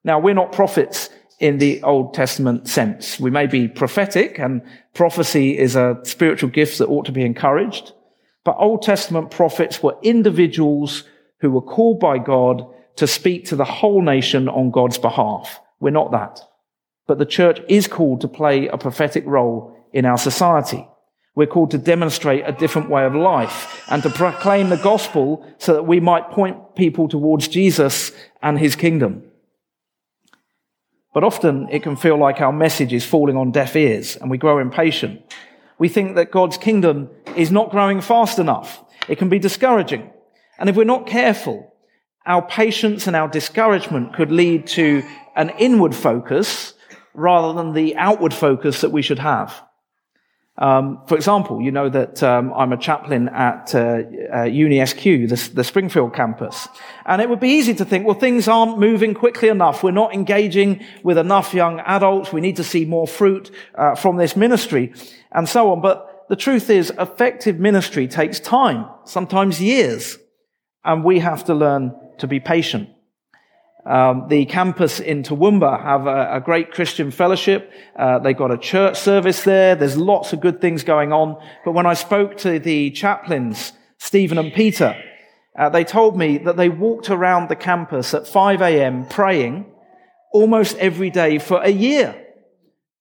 Now, 0.04 0.20
we're 0.20 0.34
not 0.34 0.52
prophets 0.52 1.10
in 1.42 1.58
the 1.58 1.82
Old 1.82 2.14
Testament 2.14 2.68
sense. 2.68 3.20
We 3.20 3.32
may 3.32 3.48
be 3.48 3.68
prophetic 3.68 4.40
and 4.40 4.62
prophecy 4.94 5.58
is 5.58 5.76
a 5.76 6.00
spiritual 6.04 6.52
gift 6.52 6.78
that 6.78 6.88
ought 6.88 7.08
to 7.08 7.12
be 7.12 7.26
encouraged. 7.26 7.94
But 8.46 8.58
Old 8.60 8.84
Testament 8.84 9.32
prophets 9.32 9.82
were 9.82 9.98
individuals 10.04 11.04
who 11.40 11.50
were 11.50 11.62
called 11.62 12.00
by 12.00 12.20
God 12.20 12.64
to 12.98 13.08
speak 13.08 13.46
to 13.46 13.56
the 13.56 13.66
whole 13.66 14.04
nation 14.04 14.48
on 14.48 14.70
God's 14.70 15.00
behalf. 15.00 15.60
We're 15.80 15.90
not 15.90 16.12
that. 16.12 16.40
But 17.08 17.18
the 17.18 17.26
church 17.26 17.60
is 17.68 17.88
called 17.88 18.22
to 18.22 18.28
play 18.28 18.68
a 18.68 18.78
prophetic 18.78 19.24
role 19.26 19.76
in 19.92 20.06
our 20.06 20.20
society. 20.20 20.88
We're 21.34 21.48
called 21.48 21.72
to 21.72 21.80
demonstrate 21.80 22.44
a 22.46 22.52
different 22.52 22.92
way 22.92 23.04
of 23.04 23.16
life 23.16 23.84
and 23.90 24.04
to 24.04 24.12
proclaim 24.12 24.70
the 24.70 24.78
gospel 24.78 25.44
so 25.58 25.74
that 25.74 25.88
we 25.88 26.00
might 26.00 26.30
point 26.30 26.76
people 26.76 27.08
towards 27.08 27.48
Jesus 27.48 28.12
and 28.44 28.60
his 28.60 28.76
kingdom. 28.76 29.24
But 31.14 31.24
often 31.24 31.68
it 31.70 31.84
can 31.84 31.96
feel 31.96 32.18
like 32.18 32.40
our 32.40 32.54
message 32.54 32.94
is 32.94 33.06
falling 33.06 33.36
on 33.36 33.52
deaf 33.52 33.76
ears 33.76 34.16
and 34.16 34.30
we 34.30 34.38
grow 34.38 34.60
impatient. 34.60 35.22
We 35.78 35.90
think 35.90 36.16
that 36.16 36.32
God's 36.32 36.58
kingdom 36.58 37.10
is 37.36 37.52
not 37.52 37.72
growing 37.72 38.02
fast 38.02 38.40
enough. 38.40 38.84
It 39.10 39.18
can 39.18 39.30
be 39.30 39.40
discouraging. 39.40 40.10
And 40.58 40.70
if 40.70 40.76
we're 40.76 40.84
not 40.84 41.08
careful, 41.08 41.74
our 42.26 42.42
patience 42.42 43.08
and 43.08 43.16
our 43.16 43.28
discouragement 43.28 44.14
could 44.14 44.32
lead 44.32 44.68
to 44.68 45.04
an 45.36 45.50
inward 45.58 45.96
focus 45.96 46.76
rather 47.14 47.54
than 47.54 47.74
the 47.74 47.96
outward 47.98 48.34
focus 48.34 48.82
that 48.82 48.92
we 48.92 49.02
should 49.02 49.20
have. 49.20 49.62
Um, 50.58 51.02
for 51.08 51.16
example, 51.16 51.62
you 51.62 51.72
know 51.72 51.90
that 51.90 52.22
um, 52.22 52.54
I'm 52.54 52.74
a 52.74 52.78
chaplain 52.78 53.30
at 53.30 53.74
uh, 53.74 54.04
uh, 54.34 54.44
Uni 54.44 54.86
SQ, 54.86 55.02
the, 55.02 55.52
the, 55.54 55.64
Springfield 55.64 56.14
campus. 56.14 56.68
And 57.06 57.22
it 57.22 57.30
would 57.30 57.40
be 57.40 57.50
easy 57.50 57.74
to 57.76 57.86
think, 57.86 58.06
well, 58.06 58.20
things 58.20 58.48
aren't 58.48 58.78
moving 58.78 59.14
quickly 59.14 59.48
enough. 59.48 59.82
We're 59.82 59.92
not 59.92 60.14
engaging 60.14 60.84
with 61.04 61.18
enough 61.18 61.54
young 61.54 61.80
adults. 61.80 62.34
We 62.34 62.42
need 62.42 62.58
to 62.58 62.66
see 62.66 62.86
more 62.86 63.08
fruit 63.08 63.50
uh, 63.76 63.96
from 63.96 64.18
this 64.18 64.36
ministry 64.36 64.94
and 65.32 65.48
so 65.48 65.72
on. 65.72 65.82
But 65.82 66.26
the 66.28 66.36
truth 66.36 66.70
is, 66.70 66.92
effective 67.00 67.58
ministry 67.58 68.08
takes 68.08 68.40
time, 68.40 68.88
sometimes 69.06 69.62
years. 69.62 70.18
And 70.84 71.04
we 71.04 71.20
have 71.20 71.46
to 71.46 71.56
learn 71.56 71.96
to 72.20 72.28
be 72.28 72.40
patient. 72.40 72.90
Um, 73.86 74.28
the 74.28 74.46
campus 74.46 75.00
in 75.00 75.24
Toowoomba 75.24 75.82
have 75.82 76.06
a, 76.06 76.36
a 76.36 76.40
great 76.40 76.72
Christian 76.72 77.10
fellowship. 77.10 77.72
Uh, 77.96 78.20
they've 78.20 78.38
got 78.38 78.52
a 78.52 78.58
church 78.58 79.00
service 79.00 79.44
there. 79.44 79.76
There's 79.76 79.98
lots 79.98 80.34
of 80.34 80.40
good 80.40 80.62
things 80.62 80.84
going 80.84 81.12
on. 81.12 81.42
But 81.66 81.72
when 81.72 81.86
I 81.86 81.96
spoke 81.96 82.38
to 82.38 82.60
the 82.60 82.92
chaplains, 82.92 83.74
Stephen 83.98 84.38
and 84.38 84.54
Peter, 84.54 84.96
uh, 85.58 85.70
they 85.70 85.84
told 85.84 86.16
me 86.16 86.38
that 86.40 86.58
they 86.58 86.70
walked 86.70 87.10
around 87.10 87.50
the 87.50 87.56
campus 87.56 88.14
at 88.14 88.28
5 88.28 88.62
a.m. 88.62 89.06
praying 89.08 89.66
almost 90.32 90.78
every 90.78 91.10
day 91.10 91.40
for 91.40 91.62
a 91.62 91.70
year 91.70 92.16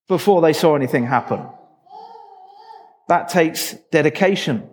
before 0.09 0.41
they 0.41 0.53
saw 0.53 0.75
anything 0.75 1.07
happen. 1.07 1.47
That 3.09 3.29
takes 3.29 3.75
dedication, 3.93 4.69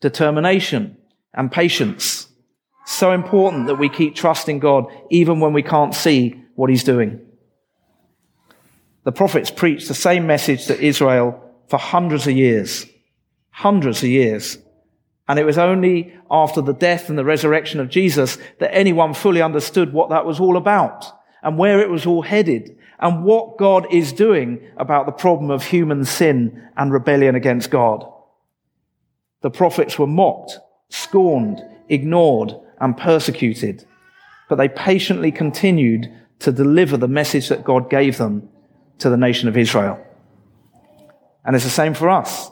determination, 0.00 0.96
and 1.34 1.52
patience. 1.52 2.29
So 2.90 3.12
important 3.12 3.68
that 3.68 3.76
we 3.76 3.88
keep 3.88 4.16
trusting 4.16 4.58
God 4.58 4.86
even 5.10 5.38
when 5.38 5.52
we 5.52 5.62
can't 5.62 5.94
see 5.94 6.42
what 6.56 6.70
He's 6.70 6.82
doing. 6.82 7.24
The 9.04 9.12
prophets 9.12 9.48
preached 9.48 9.86
the 9.86 9.94
same 9.94 10.26
message 10.26 10.66
to 10.66 10.78
Israel 10.78 11.40
for 11.68 11.78
hundreds 11.78 12.26
of 12.26 12.32
years. 12.32 12.86
Hundreds 13.50 14.02
of 14.02 14.08
years. 14.08 14.58
And 15.28 15.38
it 15.38 15.44
was 15.44 15.56
only 15.56 16.12
after 16.28 16.60
the 16.60 16.74
death 16.74 17.08
and 17.08 17.16
the 17.16 17.24
resurrection 17.24 17.78
of 17.78 17.90
Jesus 17.90 18.38
that 18.58 18.74
anyone 18.74 19.14
fully 19.14 19.40
understood 19.40 19.92
what 19.92 20.10
that 20.10 20.26
was 20.26 20.40
all 20.40 20.56
about 20.56 21.06
and 21.44 21.56
where 21.56 21.78
it 21.78 21.90
was 21.90 22.06
all 22.06 22.22
headed 22.22 22.76
and 22.98 23.22
what 23.22 23.56
God 23.56 23.86
is 23.94 24.12
doing 24.12 24.68
about 24.76 25.06
the 25.06 25.12
problem 25.12 25.52
of 25.52 25.62
human 25.62 26.04
sin 26.04 26.68
and 26.76 26.92
rebellion 26.92 27.36
against 27.36 27.70
God. 27.70 28.04
The 29.42 29.50
prophets 29.50 29.96
were 29.96 30.08
mocked, 30.08 30.58
scorned, 30.88 31.64
ignored, 31.88 32.56
and 32.80 32.96
persecuted, 32.96 33.84
but 34.48 34.56
they 34.56 34.68
patiently 34.68 35.30
continued 35.30 36.10
to 36.40 36.52
deliver 36.52 36.96
the 36.96 37.08
message 37.08 37.48
that 37.48 37.64
God 37.64 37.90
gave 37.90 38.18
them 38.18 38.48
to 38.98 39.10
the 39.10 39.16
nation 39.16 39.48
of 39.48 39.56
Israel. 39.56 40.04
And 41.44 41.54
it's 41.54 41.64
the 41.64 41.70
same 41.70 41.94
for 41.94 42.08
us. 42.08 42.50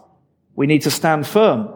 We 0.55 0.67
need 0.67 0.83
to 0.83 0.91
stand 0.91 1.27
firm 1.27 1.69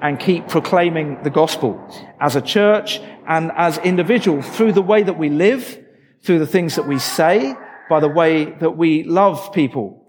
and 0.00 0.18
keep 0.18 0.48
proclaiming 0.48 1.22
the 1.22 1.30
gospel 1.30 1.78
as 2.20 2.36
a 2.36 2.40
church 2.40 3.00
and 3.26 3.50
as 3.56 3.78
individuals 3.78 4.48
through 4.48 4.72
the 4.72 4.82
way 4.82 5.02
that 5.02 5.18
we 5.18 5.28
live, 5.28 5.84
through 6.22 6.38
the 6.38 6.46
things 6.46 6.76
that 6.76 6.86
we 6.86 6.98
say, 6.98 7.54
by 7.88 8.00
the 8.00 8.08
way 8.08 8.44
that 8.44 8.76
we 8.76 9.02
love 9.02 9.52
people. 9.52 10.06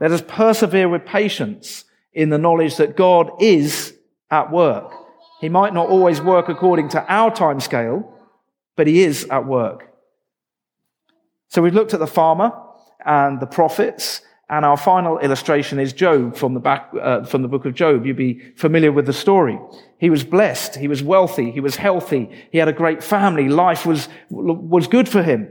Let 0.00 0.12
us 0.12 0.22
persevere 0.26 0.88
with 0.88 1.04
patience 1.04 1.84
in 2.12 2.30
the 2.30 2.38
knowledge 2.38 2.76
that 2.76 2.96
God 2.96 3.30
is 3.40 3.94
at 4.30 4.50
work. 4.50 4.92
He 5.40 5.48
might 5.48 5.72
not 5.72 5.88
always 5.88 6.20
work 6.20 6.48
according 6.48 6.88
to 6.90 7.04
our 7.12 7.34
time 7.34 7.60
scale, 7.60 8.12
but 8.76 8.86
he 8.86 9.02
is 9.02 9.26
at 9.30 9.46
work. 9.46 9.92
So 11.48 11.62
we've 11.62 11.74
looked 11.74 11.94
at 11.94 12.00
the 12.00 12.06
farmer 12.06 12.52
and 13.04 13.40
the 13.40 13.46
prophets, 13.46 14.20
and 14.50 14.64
our 14.64 14.76
final 14.76 15.18
illustration 15.18 15.78
is 15.78 15.92
Job 15.92 16.36
from 16.36 16.54
the 16.54 16.60
back, 16.60 16.90
uh, 17.00 17.24
from 17.24 17.42
the 17.42 17.48
book 17.48 17.66
of 17.66 17.74
Job. 17.74 18.06
You'd 18.06 18.16
be 18.16 18.40
familiar 18.56 18.90
with 18.90 19.06
the 19.06 19.12
story. 19.12 19.58
He 19.98 20.10
was 20.10 20.24
blessed. 20.24 20.76
He 20.76 20.88
was 20.88 21.02
wealthy. 21.02 21.50
He 21.50 21.60
was 21.60 21.76
healthy. 21.76 22.30
He 22.50 22.58
had 22.58 22.68
a 22.68 22.72
great 22.72 23.04
family. 23.04 23.48
Life 23.48 23.84
was, 23.84 24.08
was 24.30 24.86
good 24.86 25.08
for 25.08 25.22
him. 25.22 25.48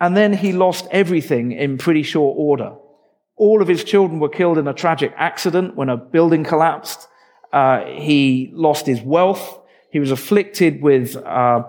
And 0.00 0.16
then 0.16 0.32
he 0.32 0.52
lost 0.52 0.88
everything 0.90 1.52
in 1.52 1.76
pretty 1.76 2.02
short 2.02 2.36
order. 2.38 2.74
All 3.36 3.60
of 3.60 3.68
his 3.68 3.84
children 3.84 4.18
were 4.18 4.30
killed 4.30 4.58
in 4.58 4.66
a 4.66 4.74
tragic 4.74 5.12
accident 5.16 5.76
when 5.76 5.90
a 5.90 5.96
building 5.96 6.42
collapsed. 6.42 7.06
Uh, 7.52 7.84
he 7.84 8.50
lost 8.54 8.86
his 8.86 9.00
wealth. 9.00 9.58
He 9.90 9.98
was 9.98 10.10
afflicted 10.10 10.82
with 10.82 11.16
uh, 11.16 11.62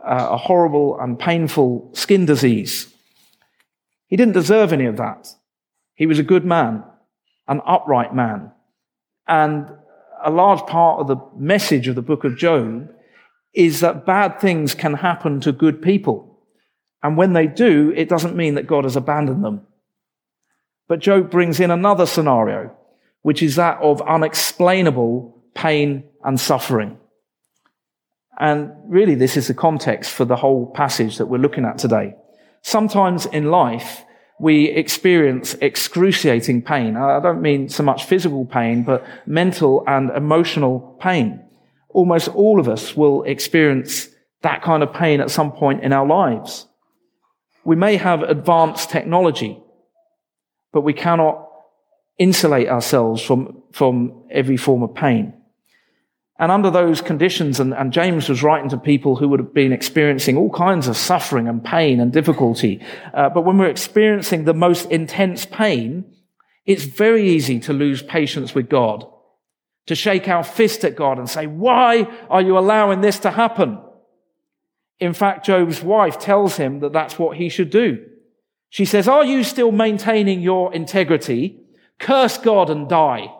a 0.00 0.36
horrible 0.36 0.98
and 1.00 1.18
painful 1.18 1.90
skin 1.94 2.26
disease. 2.26 2.92
He 4.08 4.16
didn't 4.16 4.34
deserve 4.34 4.72
any 4.72 4.86
of 4.86 4.98
that. 4.98 5.28
He 5.94 6.06
was 6.06 6.18
a 6.18 6.24
good 6.24 6.44
man, 6.44 6.84
an 7.48 7.62
upright 7.66 8.14
man. 8.14 8.52
And 9.26 9.70
a 10.22 10.30
large 10.30 10.66
part 10.66 11.00
of 11.00 11.08
the 11.08 11.16
message 11.36 11.88
of 11.88 11.94
the 11.94 12.02
book 12.02 12.24
of 12.24 12.36
Job 12.36 12.90
is 13.54 13.80
that 13.80 14.06
bad 14.06 14.40
things 14.40 14.74
can 14.74 14.94
happen 14.94 15.40
to 15.40 15.52
good 15.52 15.82
people. 15.82 16.40
And 17.02 17.16
when 17.16 17.32
they 17.32 17.46
do, 17.46 17.92
it 17.96 18.08
doesn't 18.08 18.36
mean 18.36 18.54
that 18.54 18.66
God 18.66 18.84
has 18.84 18.96
abandoned 18.96 19.44
them. 19.44 19.66
But 20.88 21.00
Job 21.00 21.30
brings 21.30 21.58
in 21.60 21.70
another 21.70 22.06
scenario, 22.06 22.76
which 23.22 23.42
is 23.42 23.56
that 23.56 23.78
of 23.80 24.02
unexplainable 24.02 25.42
pain 25.54 26.04
and 26.24 26.38
suffering. 26.38 26.98
And 28.38 28.72
really, 28.86 29.14
this 29.14 29.36
is 29.36 29.48
the 29.48 29.54
context 29.54 30.10
for 30.10 30.24
the 30.24 30.36
whole 30.36 30.72
passage 30.72 31.18
that 31.18 31.26
we're 31.26 31.38
looking 31.38 31.64
at 31.64 31.78
today. 31.78 32.16
Sometimes 32.62 33.26
in 33.26 33.50
life, 33.50 34.04
we 34.40 34.70
experience 34.70 35.54
excruciating 35.54 36.62
pain. 36.62 36.96
I 36.96 37.20
don't 37.20 37.42
mean 37.42 37.68
so 37.68 37.82
much 37.82 38.04
physical 38.04 38.44
pain, 38.44 38.82
but 38.82 39.04
mental 39.26 39.84
and 39.86 40.10
emotional 40.10 40.98
pain. 41.00 41.44
Almost 41.90 42.28
all 42.28 42.58
of 42.58 42.68
us 42.68 42.96
will 42.96 43.22
experience 43.24 44.08
that 44.40 44.62
kind 44.62 44.82
of 44.82 44.92
pain 44.92 45.20
at 45.20 45.30
some 45.30 45.52
point 45.52 45.84
in 45.84 45.92
our 45.92 46.06
lives. 46.06 46.66
We 47.64 47.76
may 47.76 47.96
have 47.96 48.22
advanced 48.22 48.90
technology, 48.90 49.62
but 50.72 50.80
we 50.80 50.94
cannot 50.94 51.48
insulate 52.22 52.68
ourselves 52.68 53.20
from, 53.20 53.62
from 53.72 54.22
every 54.30 54.56
form 54.56 54.82
of 54.84 54.94
pain. 54.94 55.34
And 56.38 56.50
under 56.50 56.70
those 56.70 57.00
conditions, 57.00 57.60
and, 57.60 57.74
and, 57.74 57.92
James 57.92 58.28
was 58.28 58.42
writing 58.42 58.70
to 58.70 58.78
people 58.78 59.16
who 59.16 59.28
would 59.28 59.40
have 59.40 59.52
been 59.52 59.72
experiencing 59.72 60.36
all 60.36 60.50
kinds 60.50 60.88
of 60.88 60.96
suffering 60.96 61.46
and 61.48 61.64
pain 61.64 62.00
and 62.00 62.12
difficulty. 62.12 62.80
Uh, 63.12 63.28
but 63.28 63.44
when 63.44 63.58
we're 63.58 63.66
experiencing 63.66 64.44
the 64.44 64.54
most 64.54 64.90
intense 64.90 65.44
pain, 65.44 66.04
it's 66.64 66.84
very 66.84 67.28
easy 67.28 67.58
to 67.60 67.72
lose 67.72 68.02
patience 68.02 68.54
with 68.54 68.68
God, 68.68 69.04
to 69.86 69.94
shake 69.94 70.28
our 70.28 70.44
fist 70.44 70.84
at 70.84 70.96
God 70.96 71.18
and 71.18 71.28
say, 71.28 71.46
why 71.46 72.06
are 72.30 72.42
you 72.42 72.56
allowing 72.56 73.00
this 73.00 73.18
to 73.20 73.30
happen? 73.30 73.78
In 74.98 75.14
fact, 75.14 75.46
Job's 75.46 75.82
wife 75.82 76.18
tells 76.18 76.56
him 76.56 76.80
that 76.80 76.92
that's 76.92 77.18
what 77.18 77.36
he 77.36 77.48
should 77.48 77.70
do. 77.70 78.04
She 78.70 78.84
says, 78.84 79.06
are 79.06 79.24
you 79.24 79.44
still 79.44 79.72
maintaining 79.72 80.40
your 80.40 80.72
integrity? 80.72 81.60
Curse 82.02 82.36
God 82.38 82.68
and 82.68 82.88
die. 82.88 83.32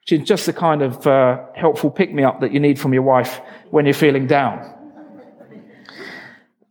Which 0.00 0.20
is 0.20 0.26
just 0.26 0.46
the 0.46 0.52
kind 0.52 0.82
of 0.82 1.06
uh, 1.06 1.44
helpful 1.54 1.90
pick 1.90 2.12
me 2.12 2.24
up 2.24 2.40
that 2.40 2.52
you 2.52 2.58
need 2.58 2.80
from 2.80 2.92
your 2.92 3.04
wife 3.04 3.40
when 3.70 3.84
you're 3.84 3.94
feeling 3.94 4.26
down. 4.26 4.68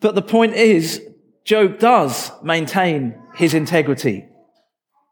But 0.01 0.15
the 0.15 0.21
point 0.21 0.55
is, 0.55 1.01
Job 1.45 1.79
does 1.79 2.31
maintain 2.43 3.15
his 3.35 3.53
integrity 3.53 4.25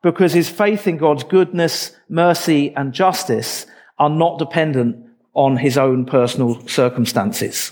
because 0.04 0.34
his 0.34 0.50
faith 0.50 0.88
in 0.88 0.98
God's 0.98 1.24
goodness, 1.24 1.96
mercy, 2.10 2.76
and 2.76 2.92
justice 2.92 3.66
are 3.98 4.10
not 4.10 4.40
dependent 4.40 5.06
on 5.34 5.58
his 5.58 5.78
own 5.78 6.06
personal 6.06 6.68
circumstances. 6.68 7.72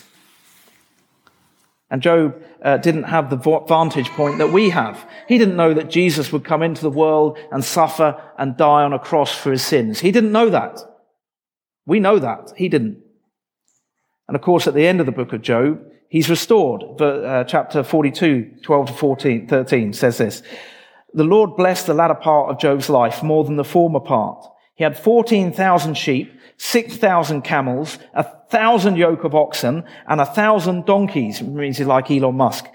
And 1.89 2.01
Job 2.01 2.41
uh, 2.61 2.77
didn't 2.77 3.03
have 3.03 3.29
the 3.29 3.37
vantage 3.67 4.09
point 4.09 4.39
that 4.39 4.51
we 4.51 4.69
have. 4.71 5.09
He 5.27 5.37
didn't 5.37 5.55
know 5.55 5.73
that 5.73 5.89
Jesus 5.89 6.33
would 6.33 6.43
come 6.43 6.61
into 6.61 6.81
the 6.81 6.89
world 6.89 7.37
and 7.51 7.63
suffer 7.63 8.21
and 8.37 8.57
die 8.57 8.83
on 8.83 8.91
a 8.93 8.99
cross 8.99 9.33
for 9.33 9.51
his 9.51 9.65
sins. 9.65 9.99
He 9.99 10.11
didn't 10.11 10.33
know 10.33 10.49
that. 10.49 10.79
We 11.85 12.01
know 12.01 12.19
that. 12.19 12.51
He 12.57 12.67
didn't. 12.67 13.01
And 14.27 14.35
of 14.35 14.41
course, 14.41 14.67
at 14.67 14.73
the 14.73 14.85
end 14.85 14.99
of 14.99 15.05
the 15.05 15.13
book 15.13 15.31
of 15.31 15.41
Job, 15.41 15.79
he's 16.09 16.29
restored. 16.29 17.01
Uh, 17.01 17.45
chapter 17.45 17.83
42, 17.83 18.57
12 18.63 18.87
to 18.87 18.93
14, 18.93 19.47
13 19.47 19.93
says 19.93 20.17
this. 20.17 20.43
The 21.13 21.23
Lord 21.23 21.55
blessed 21.55 21.87
the 21.87 21.93
latter 21.93 22.15
part 22.15 22.51
of 22.51 22.59
Job's 22.59 22.89
life 22.89 23.23
more 23.23 23.45
than 23.45 23.55
the 23.55 23.63
former 23.63 24.01
part. 24.01 24.45
He 24.77 24.83
had 24.83 24.97
14,000 24.97 25.95
sheep 25.95 26.33
6,000 26.57 27.43
camels, 27.43 27.99
a 28.13 28.23
thousand 28.49 28.97
yoke 28.97 29.23
of 29.23 29.35
oxen, 29.35 29.83
and 30.07 30.19
a 30.19 30.25
thousand 30.25 30.85
donkeys. 30.85 31.41
Means 31.41 31.77
he's 31.77 31.87
like 31.87 32.09
Elon 32.09 32.35
Musk. 32.35 32.65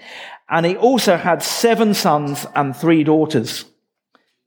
And 0.49 0.65
he 0.65 0.75
also 0.77 1.17
had 1.17 1.43
seven 1.43 1.93
sons 1.93 2.45
and 2.55 2.75
three 2.75 3.03
daughters. 3.03 3.65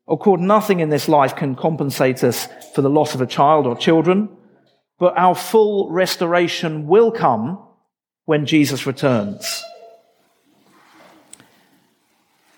Of 0.09 0.21
course, 0.21 0.41
nothing 0.41 0.81
in 0.81 0.89
this 0.89 1.09
life 1.09 1.37
can 1.37 1.55
compensate 1.55 2.23
us 2.25 2.49
for 2.75 2.81
the 2.81 2.91
loss 2.91 3.15
of 3.15 3.21
a 3.21 3.27
child 3.27 3.67
or 3.67 3.77
children, 3.77 4.29
but 4.99 5.19
our 5.19 5.35
full 5.35 5.91
restoration 5.91 6.87
will 6.87 7.11
come 7.11 7.59
when 8.25 8.47
Jesus 8.47 8.87
returns. 8.87 9.63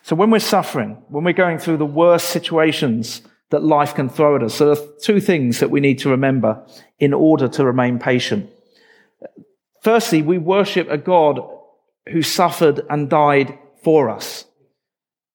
So 0.03 0.15
when 0.15 0.31
we're 0.31 0.39
suffering, 0.39 1.03
when 1.09 1.25
we're 1.25 1.33
going 1.33 1.59
through 1.59 1.79
the 1.79 1.87
worst 1.87 2.29
situations 2.29 3.23
that 3.51 3.63
life 3.63 3.95
can 3.95 4.09
throw 4.09 4.37
at 4.37 4.43
us. 4.43 4.55
So 4.55 4.67
there 4.67 4.83
are 4.83 4.89
two 5.03 5.21
things 5.21 5.61
that 5.61 5.71
we 5.71 5.81
need 5.81 5.99
to 6.01 6.11
remember 6.11 6.65
in 6.99 7.15
order 7.15 7.49
to 7.49 7.65
remain 7.65 7.99
patient. 7.99 8.51
Firstly, 9.83 10.23
we 10.23 10.39
worship 10.39 10.89
a 10.91 10.99
God 10.99 11.41
who 12.11 12.23
suffered 12.23 12.85
and 12.91 13.09
died 13.09 13.59
for 13.83 14.11
us. 14.11 14.45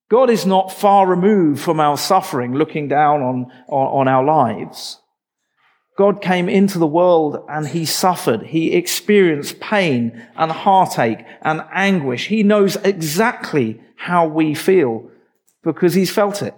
God 0.09 0.29
is 0.29 0.45
not 0.45 0.71
far 0.71 1.07
removed 1.07 1.61
from 1.61 1.79
our 1.79 1.97
suffering, 1.97 2.53
looking 2.53 2.87
down 2.87 3.21
on, 3.21 3.51
on, 3.67 4.01
on 4.01 4.07
our 4.07 4.23
lives. 4.23 4.99
God 5.97 6.21
came 6.21 6.49
into 6.49 6.79
the 6.79 6.87
world 6.87 7.43
and 7.49 7.67
he 7.67 7.85
suffered. 7.85 8.43
He 8.43 8.73
experienced 8.73 9.59
pain 9.59 10.27
and 10.35 10.51
heartache 10.51 11.23
and 11.41 11.63
anguish. 11.71 12.27
He 12.27 12.43
knows 12.43 12.75
exactly 12.77 13.79
how 13.95 14.27
we 14.27 14.55
feel 14.55 15.09
because 15.63 15.93
he's 15.93 16.11
felt 16.11 16.41
it. 16.41 16.55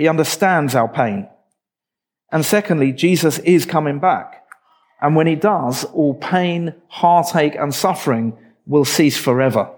He 0.00 0.08
understands 0.08 0.74
our 0.74 0.88
pain. 0.88 1.28
And 2.32 2.42
secondly, 2.42 2.90
Jesus 2.90 3.38
is 3.40 3.66
coming 3.66 3.98
back. 3.98 4.46
And 5.02 5.14
when 5.14 5.26
he 5.26 5.34
does, 5.34 5.84
all 5.84 6.14
pain, 6.14 6.72
heartache, 6.88 7.54
and 7.54 7.74
suffering 7.74 8.34
will 8.64 8.86
cease 8.86 9.18
forever. 9.18 9.68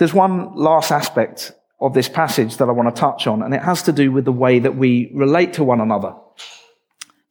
There's 0.00 0.12
one 0.12 0.56
last 0.56 0.90
aspect 0.90 1.52
of 1.80 1.94
this 1.94 2.08
passage 2.08 2.56
that 2.56 2.68
I 2.68 2.72
want 2.72 2.92
to 2.92 3.00
touch 3.00 3.28
on, 3.28 3.40
and 3.40 3.54
it 3.54 3.62
has 3.62 3.84
to 3.84 3.92
do 3.92 4.10
with 4.10 4.24
the 4.24 4.32
way 4.32 4.58
that 4.58 4.76
we 4.76 5.12
relate 5.14 5.52
to 5.52 5.62
one 5.62 5.80
another. 5.80 6.12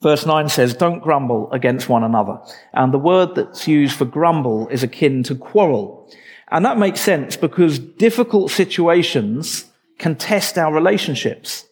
Verse 0.01 0.25
9 0.25 0.47
says, 0.47 0.73
Don't 0.73 1.03
grumble 1.03 1.51
against 1.51 1.89
one 1.89 2.05
another. 2.05 2.39
And 2.71 2.93
the 2.93 2.97
word 2.97 3.35
that's 3.35 3.67
used 3.67 3.97
for 3.97 4.05
grumble 4.05 4.69
is 4.69 4.83
akin 4.83 5.21
to 5.23 5.35
quarrel. 5.35 6.09
And 6.47 6.63
that 6.63 6.77
makes 6.77 7.01
sense 7.01 7.35
because 7.35 7.77
difficult 7.77 8.51
situations 8.51 9.65
can 9.97 10.15
test 10.15 10.57
our 10.57 10.73
relationships. 10.73 11.65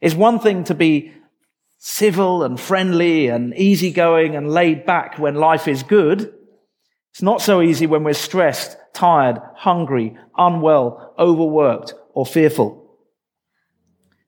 It's 0.00 0.14
one 0.14 0.40
thing 0.40 0.64
to 0.64 0.74
be 0.74 1.12
civil 1.78 2.44
and 2.44 2.60
friendly 2.60 3.28
and 3.28 3.54
easygoing 3.56 4.36
and 4.36 4.50
laid 4.50 4.86
back 4.86 5.18
when 5.18 5.34
life 5.34 5.66
is 5.66 5.82
good. 5.82 6.32
It's 7.10 7.22
not 7.22 7.42
so 7.42 7.60
easy 7.60 7.86
when 7.86 8.04
we're 8.04 8.14
stressed, 8.14 8.76
tired, 8.92 9.40
hungry, 9.54 10.16
unwell, 10.36 11.14
overworked, 11.18 11.94
or 12.14 12.24
fearful. 12.24 12.78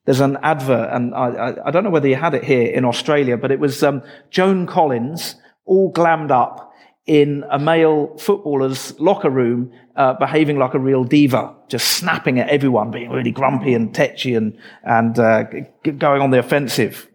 There's 0.05 0.21
an 0.21 0.37
advert, 0.43 0.91
and 0.93 1.15
I, 1.15 1.55
I, 1.65 1.71
don't 1.71 1.83
know 1.83 1.91
whether 1.91 2.09
you 2.09 2.17
had 2.17 2.35
it 2.35 2.45
here 2.45 2.67
in 2.67 2.85
Australia, 2.85 3.39
but 3.39 3.51
it 3.51 3.59
was 3.59 3.83
um, 3.83 4.03
Joan 4.29 4.67
Collins, 4.67 5.37
all 5.65 5.91
glammed 5.93 6.31
up 6.31 6.74
in 7.07 7.45
a 7.51 7.59
male 7.59 8.17
footballer's 8.17 8.99
locker 8.99 9.29
room, 9.29 9.73
uh, 9.97 10.15
behaving 10.15 10.59
like 10.59 10.73
a 10.75 10.79
real 10.79 11.05
diva, 11.05 11.55
just 11.69 11.89
snapping 11.99 12.39
at 12.41 12.49
everyone, 12.49 12.91
being 12.91 13.11
really 13.11 13.31
grumpy 13.31 13.75
and 13.75 13.95
tetchy 13.95 14.35
and, 14.35 14.57
and 14.85 15.19
uh, 15.19 15.45
g- 15.85 15.91
going 15.93 16.23
on 16.23 16.31
the 16.31 16.39
offensive. 16.39 17.07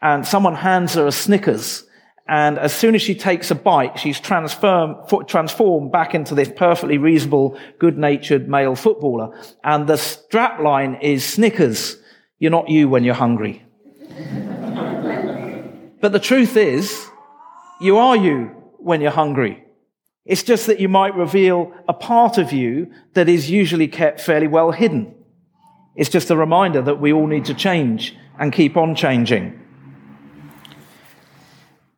And 0.00 0.26
someone 0.26 0.54
hands 0.54 0.94
her 0.94 1.06
a 1.06 1.12
Snickers. 1.12 1.84
And 2.26 2.58
as 2.58 2.74
soon 2.74 2.94
as 2.94 3.02
she 3.02 3.14
takes 3.14 3.50
a 3.50 3.54
bite, 3.54 3.98
she's 3.98 4.20
transform, 4.20 4.96
transformed 5.26 5.92
back 5.92 6.14
into 6.14 6.34
this 6.34 6.50
perfectly 6.54 6.98
reasonable, 6.98 7.58
good-natured 7.78 8.48
male 8.48 8.76
footballer. 8.76 9.38
And 9.64 9.86
the 9.86 9.96
strap 9.96 10.60
line 10.60 10.98
is 11.02 11.24
Snickers. 11.24 11.96
You're 12.38 12.50
not 12.50 12.68
you 12.68 12.88
when 12.88 13.04
you're 13.04 13.14
hungry. 13.14 13.64
but 16.00 16.12
the 16.12 16.20
truth 16.20 16.56
is, 16.56 17.06
you 17.80 17.98
are 17.98 18.16
you 18.16 18.57
when 18.78 19.00
you're 19.00 19.10
hungry. 19.10 19.64
It's 20.24 20.42
just 20.42 20.66
that 20.66 20.78
you 20.78 20.88
might 20.88 21.14
reveal 21.14 21.72
a 21.88 21.94
part 21.94 22.38
of 22.38 22.52
you 22.52 22.92
that 23.14 23.28
is 23.28 23.50
usually 23.50 23.88
kept 23.88 24.20
fairly 24.20 24.46
well 24.46 24.72
hidden. 24.72 25.14
It's 25.96 26.10
just 26.10 26.30
a 26.30 26.36
reminder 26.36 26.82
that 26.82 27.00
we 27.00 27.12
all 27.12 27.26
need 27.26 27.46
to 27.46 27.54
change 27.54 28.14
and 28.38 28.52
keep 28.52 28.76
on 28.76 28.94
changing. 28.94 29.58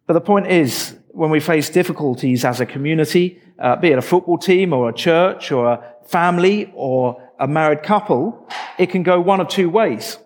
But 0.07 0.15
the 0.15 0.21
point 0.21 0.47
is, 0.47 0.97
when 1.09 1.31
we 1.31 1.41
face 1.41 1.71
difficulties 1.71 2.45
as 2.45 2.61
a 2.61 2.67
community, 2.67 3.43
uh, 3.59 3.77
be 3.77 3.89
it 3.89 3.99
a 3.99 4.03
football 4.03 4.39
team 4.39 4.73
or 4.73 4.89
a 4.89 4.93
church 4.93 5.53
or 5.53 5.73
a 5.73 5.95
family 6.07 6.73
or 6.75 7.21
a 7.39 7.47
married 7.47 7.83
couple, 7.83 8.49
it 8.79 8.87
can 8.91 9.03
go 9.03 9.21
one 9.21 9.41
of 9.41 9.49
two 9.49 9.69
ways. 9.69 10.19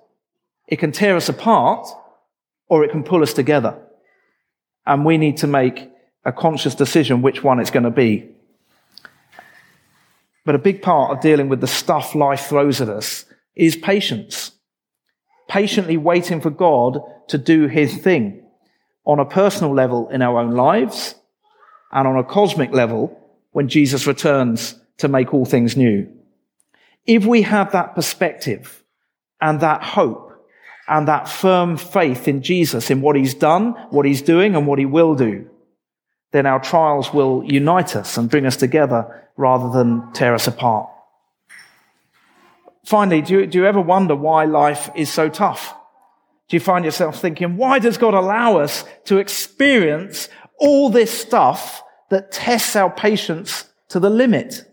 It 0.69 0.77
can 0.77 0.93
tear 0.93 1.17
us 1.17 1.29
apart 1.29 1.87
or 2.69 2.85
it 2.85 2.91
can 2.91 3.03
pull 3.03 3.23
us 3.23 3.33
together. 3.33 3.79
And 4.87 5.05
we 5.05 5.19
need 5.19 5.39
to 5.39 5.47
make 5.47 5.91
a 6.25 6.33
conscious 6.33 6.75
decision 6.75 7.23
which 7.23 7.43
one 7.43 7.61
it's 7.61 7.71
going 7.71 7.85
to 7.85 7.91
be. 7.91 8.29
But 10.45 10.55
a 10.55 10.59
big 10.59 10.83
part 10.83 11.11
of 11.11 11.23
dealing 11.23 11.49
with 11.49 11.61
the 11.61 11.67
stuff 11.67 12.15
life 12.15 12.47
throws 12.47 12.81
at 12.81 12.89
us 12.89 13.25
is 13.55 13.77
patience. 13.77 14.53
Patiently 15.49 15.97
waiting 15.97 16.41
for 16.41 16.51
God 16.51 17.01
to 17.29 17.39
do 17.39 17.67
his 17.67 17.97
thing 17.97 18.43
on 19.05 19.19
a 19.19 19.25
personal 19.25 19.75
level 19.75 20.09
in 20.09 20.23
our 20.23 20.39
own 20.39 20.53
lives 20.53 21.15
and 21.93 22.09
on 22.09 22.17
a 22.17 22.25
cosmic 22.25 22.73
level 22.73 23.19
when 23.53 23.69
Jesus 23.69 24.07
returns 24.07 24.75
to 24.99 25.09
make 25.09 25.33
all 25.33 25.45
things 25.45 25.77
new. 25.77 26.11
If 27.07 27.27
we 27.27 27.43
have 27.43 27.73
that 27.73 27.95
perspective 27.95 28.83
and 29.41 29.61
that 29.61 29.83
hope 29.83 30.33
and 30.89 31.09
that 31.09 31.29
firm 31.29 31.77
faith 31.77 32.29
in 32.29 32.43
Jesus, 32.43 32.91
in 32.91 33.01
what 33.01 33.17
he's 33.17 33.35
done, 33.35 33.73
what 33.91 34.07
he's 34.07 34.23
doing, 34.23 34.55
and 34.55 34.67
what 34.67 34.79
he 34.79 34.87
will 34.87 35.15
do, 35.15 35.49
then 36.35 36.47
our 36.47 36.59
trials 36.59 37.15
will 37.15 37.45
unite 37.45 37.95
us 37.95 38.19
and 38.19 38.29
bring 38.29 38.45
us 38.45 38.57
together 38.57 39.25
rather 39.37 39.71
than 39.71 40.13
tear 40.15 40.35
us 40.35 40.49
apart. 40.49 40.91
Finally, 42.85 43.23
do 43.23 43.35
you, 43.35 43.47
do 43.47 43.59
you 43.59 43.67
ever 43.67 43.81
wonder 43.81 44.17
why 44.17 44.45
life 44.45 44.91
is 44.97 45.09
so 45.09 45.29
tough? 45.29 45.73
Do 46.49 46.57
you 46.57 46.61
find 46.61 46.85
yourself 46.85 47.21
thinking, 47.21 47.57
why 47.57 47.79
does 47.79 47.99
God 47.99 48.15
allow 48.15 48.59
us 48.59 48.85
to 49.05 49.19
experience 49.19 50.29
all 50.59 50.91
this 50.91 51.13
stuff 51.17 51.85
that 52.11 52.33
tests 52.33 52.75
our 52.75 52.91
patience 52.91 53.67
to 53.91 54.01
the 54.01 54.11
limit? 54.11 54.69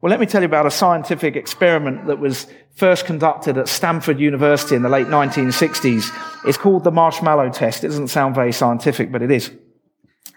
Well, 0.00 0.08
let 0.08 0.20
me 0.20 0.26
tell 0.26 0.40
you 0.40 0.46
about 0.46 0.64
a 0.64 0.70
scientific 0.70 1.36
experiment 1.36 2.06
that 2.06 2.18
was 2.18 2.46
first 2.76 3.04
conducted 3.04 3.58
at 3.58 3.68
Stanford 3.68 4.18
University 4.18 4.74
in 4.74 4.80
the 4.80 4.88
late 4.88 5.08
1960s. 5.08 6.08
It's 6.46 6.56
called 6.56 6.82
the 6.82 6.90
marshmallow 6.90 7.50
test. 7.50 7.84
It 7.84 7.88
doesn't 7.88 8.08
sound 8.08 8.34
very 8.34 8.52
scientific, 8.52 9.12
but 9.12 9.20
it 9.20 9.30
is. 9.30 9.50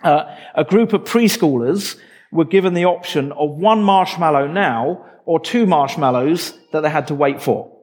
Uh, 0.04 0.36
a 0.56 0.64
group 0.64 0.94
of 0.94 1.02
preschoolers 1.04 1.98
were 2.32 2.46
given 2.46 2.74
the 2.74 2.86
option 2.86 3.32
of 3.32 3.52
one 3.52 3.84
marshmallow 3.84 4.48
now 4.48 5.06
or 5.26 5.40
two 5.40 5.66
marshmallows 5.66 6.58
that 6.72 6.82
they 6.82 6.90
had 6.90 7.08
to 7.08 7.16
wait 7.16 7.42
for. 7.42 7.74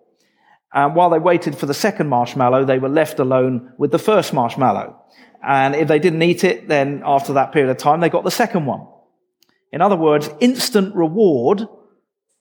And 0.72 0.94
while 0.94 1.11
they 1.11 1.18
waited 1.18 1.57
for 1.57 1.66
the 1.66 1.74
second 1.74 2.09
marshmallow, 2.09 2.64
they 2.64 2.79
were 2.79 2.88
left 2.88 3.20
alone 3.20 3.72
with 3.79 3.90
the 3.90 3.98
first 3.98 4.33
marshmallow. 4.33 5.00
And 5.46 5.74
if 5.74 5.88
they 5.88 5.98
didn't 5.98 6.22
eat 6.22 6.42
it, 6.42 6.68
then 6.68 7.03
after 7.05 7.35
that 7.35 7.53
period 7.53 7.70
of 7.70 7.77
time, 7.77 8.00
they 8.00 8.09
got 8.09 8.24
the 8.24 8.31
second 8.31 8.66
one. 8.66 8.87
In 9.72 9.83
other 9.83 9.96
words, 9.96 10.31
instant 10.40 10.94
reward 10.94 11.66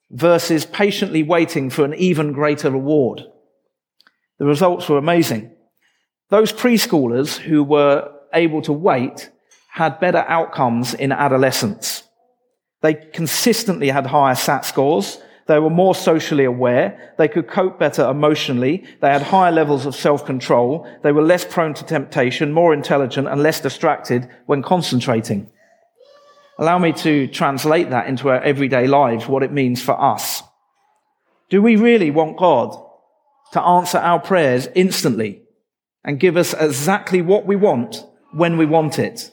versus 0.10 0.66
patiently 0.66 1.24
waiting 1.24 1.70
for 1.70 1.84
an 1.84 1.94
even 1.96 2.32
greater 2.32 2.72
reward. 2.72 3.24
The 4.40 4.46
results 4.46 4.88
were 4.88 4.98
amazing. 4.98 5.52
Those 6.30 6.54
preschoolers 6.54 7.38
who 7.38 7.64
were 7.64 8.12
able 8.34 8.62
to 8.64 8.74
wait 8.74 9.30
had 9.74 10.00
better 10.00 10.26
outcomes 10.28 10.94
in 10.94 11.12
adolescence. 11.12 12.04
They 12.82 12.94
consistently 12.94 13.90
had 13.90 14.08
higher 14.08 14.36
SAT 14.36 14.66
scores 14.66 15.20
they 15.46 15.60
were 15.60 15.70
more 15.70 15.94
socially 15.94 16.46
aware. 16.46 17.14
They 17.18 17.28
could 17.28 17.50
cope 17.50 17.78
better 17.78 18.10
emotionally. 18.10 18.86
They 19.02 19.10
had 19.10 19.24
higher 19.24 19.52
levels 19.52 19.86
of 19.86 19.96
self-control. 19.96 20.88
They 21.04 21.12
were 21.12 21.22
less 21.22 21.44
prone 21.44 21.74
to 21.76 21.86
temptation, 21.86 22.54
more 22.54 22.74
intelligent, 22.74 23.28
and 23.28 23.44
less 23.44 23.60
distracted 23.60 24.30
when 24.46 24.64
concentrating. 24.64 25.52
Allow 26.58 26.78
me 26.78 26.94
to 26.94 27.28
translate 27.28 27.90
that 27.90 28.08
into 28.08 28.30
our 28.30 28.42
everyday 28.42 28.88
lives, 28.88 29.28
what 29.28 29.44
it 29.44 29.52
means 29.52 29.82
for 29.82 30.00
us. 30.02 30.44
Do 31.50 31.62
we 31.62 31.76
really 31.76 32.10
want 32.10 32.38
God 32.38 32.80
to 33.52 33.62
answer 33.62 33.98
our 33.98 34.20
prayers 34.20 34.68
instantly 34.76 35.42
and 36.06 36.20
give 36.20 36.38
us 36.38 36.54
exactly 36.54 37.22
what 37.22 37.46
we 37.46 37.56
want 37.56 38.06
when 38.32 38.58
we 38.58 38.66
want 38.66 38.98
it? 38.98 39.32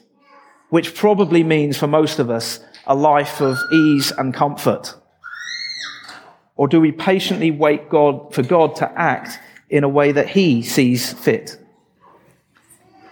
Which 0.71 0.95
probably 0.95 1.43
means 1.43 1.77
for 1.77 1.87
most 1.87 2.17
of 2.17 2.29
us 2.29 2.61
a 2.87 2.95
life 2.95 3.41
of 3.41 3.57
ease 3.73 4.11
and 4.17 4.33
comfort. 4.33 4.95
Or 6.55 6.69
do 6.69 6.79
we 6.79 6.93
patiently 6.93 7.51
wait 7.51 7.89
God, 7.89 8.33
for 8.33 8.41
God 8.41 8.77
to 8.77 8.89
act 8.99 9.37
in 9.69 9.83
a 9.83 9.89
way 9.89 10.13
that 10.13 10.29
He 10.29 10.61
sees 10.63 11.11
fit? 11.11 11.57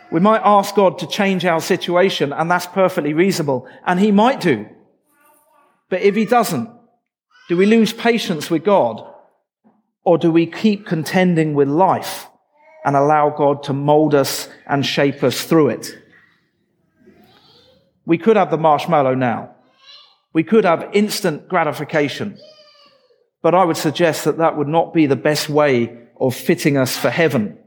We 0.10 0.22
might 0.22 0.42
ask 0.44 0.74
God 0.74 1.00
to 1.00 1.08
change 1.08 1.44
our 1.46 1.60
situation, 1.60 2.32
and 2.32 2.50
that's 2.50 2.66
perfectly 2.66 3.14
reasonable, 3.14 3.68
and 3.86 4.00
He 4.00 4.12
might 4.12 4.40
do. 4.40 4.66
But 5.90 6.02
if 6.02 6.16
He 6.16 6.26
doesn't, 6.26 6.70
do 7.50 7.58
we 7.58 7.66
lose 7.66 7.92
patience 7.92 8.50
with 8.50 8.64
God? 8.64 9.06
Or 10.06 10.18
do 10.18 10.32
we 10.32 10.46
keep 10.46 10.86
contending 10.86 11.56
with 11.56 11.68
life 11.68 12.28
and 12.86 12.96
allow 12.96 13.32
God 13.32 13.64
to 13.64 13.74
mold 13.74 14.16
us 14.16 14.48
and 14.66 14.86
shape 14.86 15.24
us 15.24 15.44
through 15.44 15.70
it? 15.70 15.98
We 18.10 18.18
could 18.18 18.38
have 18.38 18.50
the 18.50 18.58
marshmallow 18.58 19.14
now. 19.14 19.52
We 20.34 20.44
could 20.44 20.66
have 20.66 20.90
instant 20.94 21.48
gratification. 21.48 22.40
But 23.44 23.54
I 23.54 23.64
would 23.64 23.78
suggest 23.78 24.26
that 24.26 24.40
that 24.40 24.58
would 24.58 24.68
not 24.68 24.96
be 24.96 25.06
the 25.06 25.16
best 25.16 25.48
way 25.48 25.96
of 26.20 26.34
fitting 26.34 26.76
us 26.76 26.98
for 26.98 27.12
heaven 27.12 27.60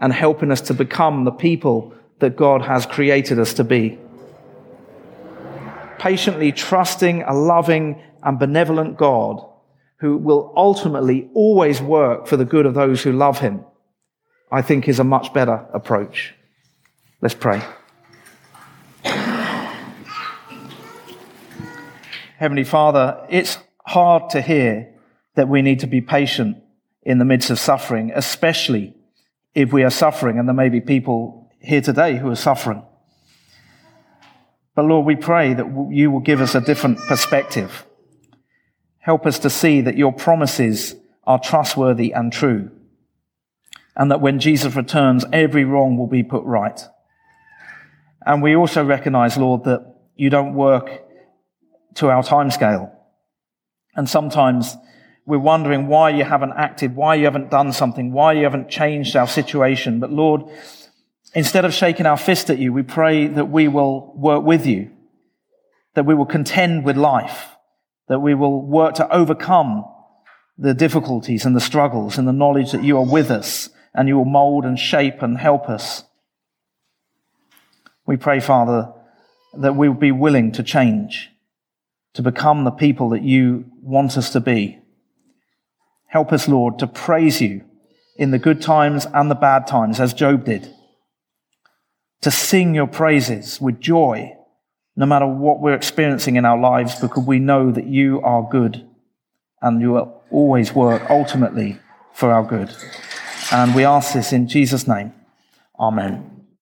and 0.00 0.12
helping 0.12 0.50
us 0.50 0.62
to 0.62 0.74
become 0.74 1.22
the 1.22 1.30
people 1.30 1.94
that 2.18 2.34
God 2.34 2.62
has 2.62 2.86
created 2.86 3.38
us 3.38 3.54
to 3.54 3.62
be. 3.62 3.96
Patiently 6.00 6.50
trusting 6.50 7.22
a 7.22 7.32
loving 7.32 8.02
and 8.24 8.36
benevolent 8.36 8.96
God 8.96 9.48
who 9.98 10.16
will 10.16 10.52
ultimately 10.56 11.30
always 11.34 11.80
work 11.80 12.26
for 12.26 12.36
the 12.36 12.44
good 12.44 12.66
of 12.66 12.74
those 12.74 13.04
who 13.04 13.12
love 13.12 13.38
him, 13.38 13.64
I 14.50 14.60
think 14.60 14.88
is 14.88 14.98
a 14.98 15.04
much 15.04 15.32
better 15.32 15.64
approach. 15.72 16.34
Let's 17.20 17.36
pray. 17.36 17.62
Heavenly 22.44 22.64
Father, 22.64 23.26
it's 23.30 23.56
hard 23.86 24.28
to 24.28 24.42
hear 24.42 24.92
that 25.34 25.48
we 25.48 25.62
need 25.62 25.80
to 25.80 25.86
be 25.86 26.02
patient 26.02 26.58
in 27.02 27.18
the 27.18 27.24
midst 27.24 27.48
of 27.48 27.58
suffering, 27.58 28.12
especially 28.14 28.92
if 29.54 29.72
we 29.72 29.82
are 29.82 29.88
suffering, 29.88 30.38
and 30.38 30.46
there 30.46 30.54
may 30.54 30.68
be 30.68 30.82
people 30.82 31.50
here 31.58 31.80
today 31.80 32.18
who 32.18 32.28
are 32.28 32.36
suffering. 32.36 32.82
But 34.74 34.84
Lord, 34.84 35.06
we 35.06 35.16
pray 35.16 35.54
that 35.54 35.88
you 35.90 36.10
will 36.10 36.20
give 36.20 36.42
us 36.42 36.54
a 36.54 36.60
different 36.60 36.98
perspective. 36.98 37.86
Help 38.98 39.24
us 39.24 39.38
to 39.38 39.48
see 39.48 39.80
that 39.80 39.96
your 39.96 40.12
promises 40.12 40.96
are 41.26 41.38
trustworthy 41.38 42.12
and 42.12 42.30
true, 42.30 42.70
and 43.96 44.10
that 44.10 44.20
when 44.20 44.38
Jesus 44.38 44.76
returns, 44.76 45.24
every 45.32 45.64
wrong 45.64 45.96
will 45.96 46.08
be 46.08 46.22
put 46.22 46.44
right. 46.44 46.78
And 48.26 48.42
we 48.42 48.54
also 48.54 48.84
recognize, 48.84 49.38
Lord, 49.38 49.64
that 49.64 49.94
you 50.14 50.28
don't 50.28 50.52
work 50.52 51.03
to 51.94 52.08
our 52.08 52.22
timescale. 52.22 52.90
And 53.94 54.08
sometimes 54.08 54.76
we're 55.26 55.38
wondering 55.38 55.86
why 55.86 56.10
you 56.10 56.24
haven't 56.24 56.52
acted, 56.56 56.96
why 56.96 57.14
you 57.14 57.24
haven't 57.24 57.50
done 57.50 57.72
something, 57.72 58.12
why 58.12 58.32
you 58.34 58.44
haven't 58.44 58.68
changed 58.68 59.16
our 59.16 59.28
situation. 59.28 60.00
But 60.00 60.12
Lord, 60.12 60.42
instead 61.34 61.64
of 61.64 61.72
shaking 61.72 62.06
our 62.06 62.16
fist 62.16 62.50
at 62.50 62.58
you, 62.58 62.72
we 62.72 62.82
pray 62.82 63.26
that 63.28 63.46
we 63.46 63.68
will 63.68 64.12
work 64.16 64.44
with 64.44 64.66
you, 64.66 64.90
that 65.94 66.06
we 66.06 66.14
will 66.14 66.26
contend 66.26 66.84
with 66.84 66.96
life, 66.96 67.48
that 68.08 68.20
we 68.20 68.34
will 68.34 68.60
work 68.60 68.94
to 68.96 69.10
overcome 69.14 69.84
the 70.58 70.74
difficulties 70.74 71.44
and 71.44 71.56
the 71.56 71.60
struggles 71.60 72.18
and 72.18 72.28
the 72.28 72.32
knowledge 72.32 72.72
that 72.72 72.84
you 72.84 72.96
are 72.96 73.06
with 73.06 73.30
us 73.30 73.70
and 73.94 74.08
you 74.08 74.16
will 74.16 74.24
mold 74.24 74.64
and 74.64 74.78
shape 74.78 75.22
and 75.22 75.38
help 75.38 75.68
us. 75.68 76.04
We 78.06 78.16
pray, 78.16 78.40
Father, 78.40 78.92
that 79.54 79.76
we 79.76 79.88
will 79.88 79.96
be 79.96 80.12
willing 80.12 80.52
to 80.52 80.62
change, 80.62 81.30
to 82.14 82.22
become 82.22 82.64
the 82.64 82.70
people 82.70 83.10
that 83.10 83.22
you 83.22 83.64
want 83.82 84.16
us 84.16 84.30
to 84.30 84.40
be. 84.40 84.78
Help 86.06 86.32
us, 86.32 86.48
Lord, 86.48 86.78
to 86.78 86.86
praise 86.86 87.40
you 87.40 87.64
in 88.16 88.30
the 88.30 88.38
good 88.38 88.62
times 88.62 89.06
and 89.12 89.30
the 89.30 89.34
bad 89.34 89.66
times, 89.66 90.00
as 90.00 90.14
Job 90.14 90.44
did. 90.44 90.72
To 92.22 92.30
sing 92.30 92.74
your 92.74 92.86
praises 92.86 93.60
with 93.60 93.80
joy, 93.80 94.32
no 94.96 95.06
matter 95.06 95.26
what 95.26 95.60
we're 95.60 95.74
experiencing 95.74 96.36
in 96.36 96.44
our 96.44 96.58
lives, 96.58 97.00
because 97.00 97.24
we 97.26 97.40
know 97.40 97.72
that 97.72 97.86
you 97.86 98.20
are 98.22 98.48
good 98.48 98.88
and 99.60 99.80
you 99.80 99.92
will 99.92 100.22
always 100.30 100.72
work 100.72 101.10
ultimately 101.10 101.78
for 102.12 102.30
our 102.30 102.44
good. 102.44 102.70
And 103.50 103.74
we 103.74 103.84
ask 103.84 104.14
this 104.14 104.32
in 104.32 104.46
Jesus' 104.46 104.86
name. 104.86 105.12
Amen. 105.78 106.33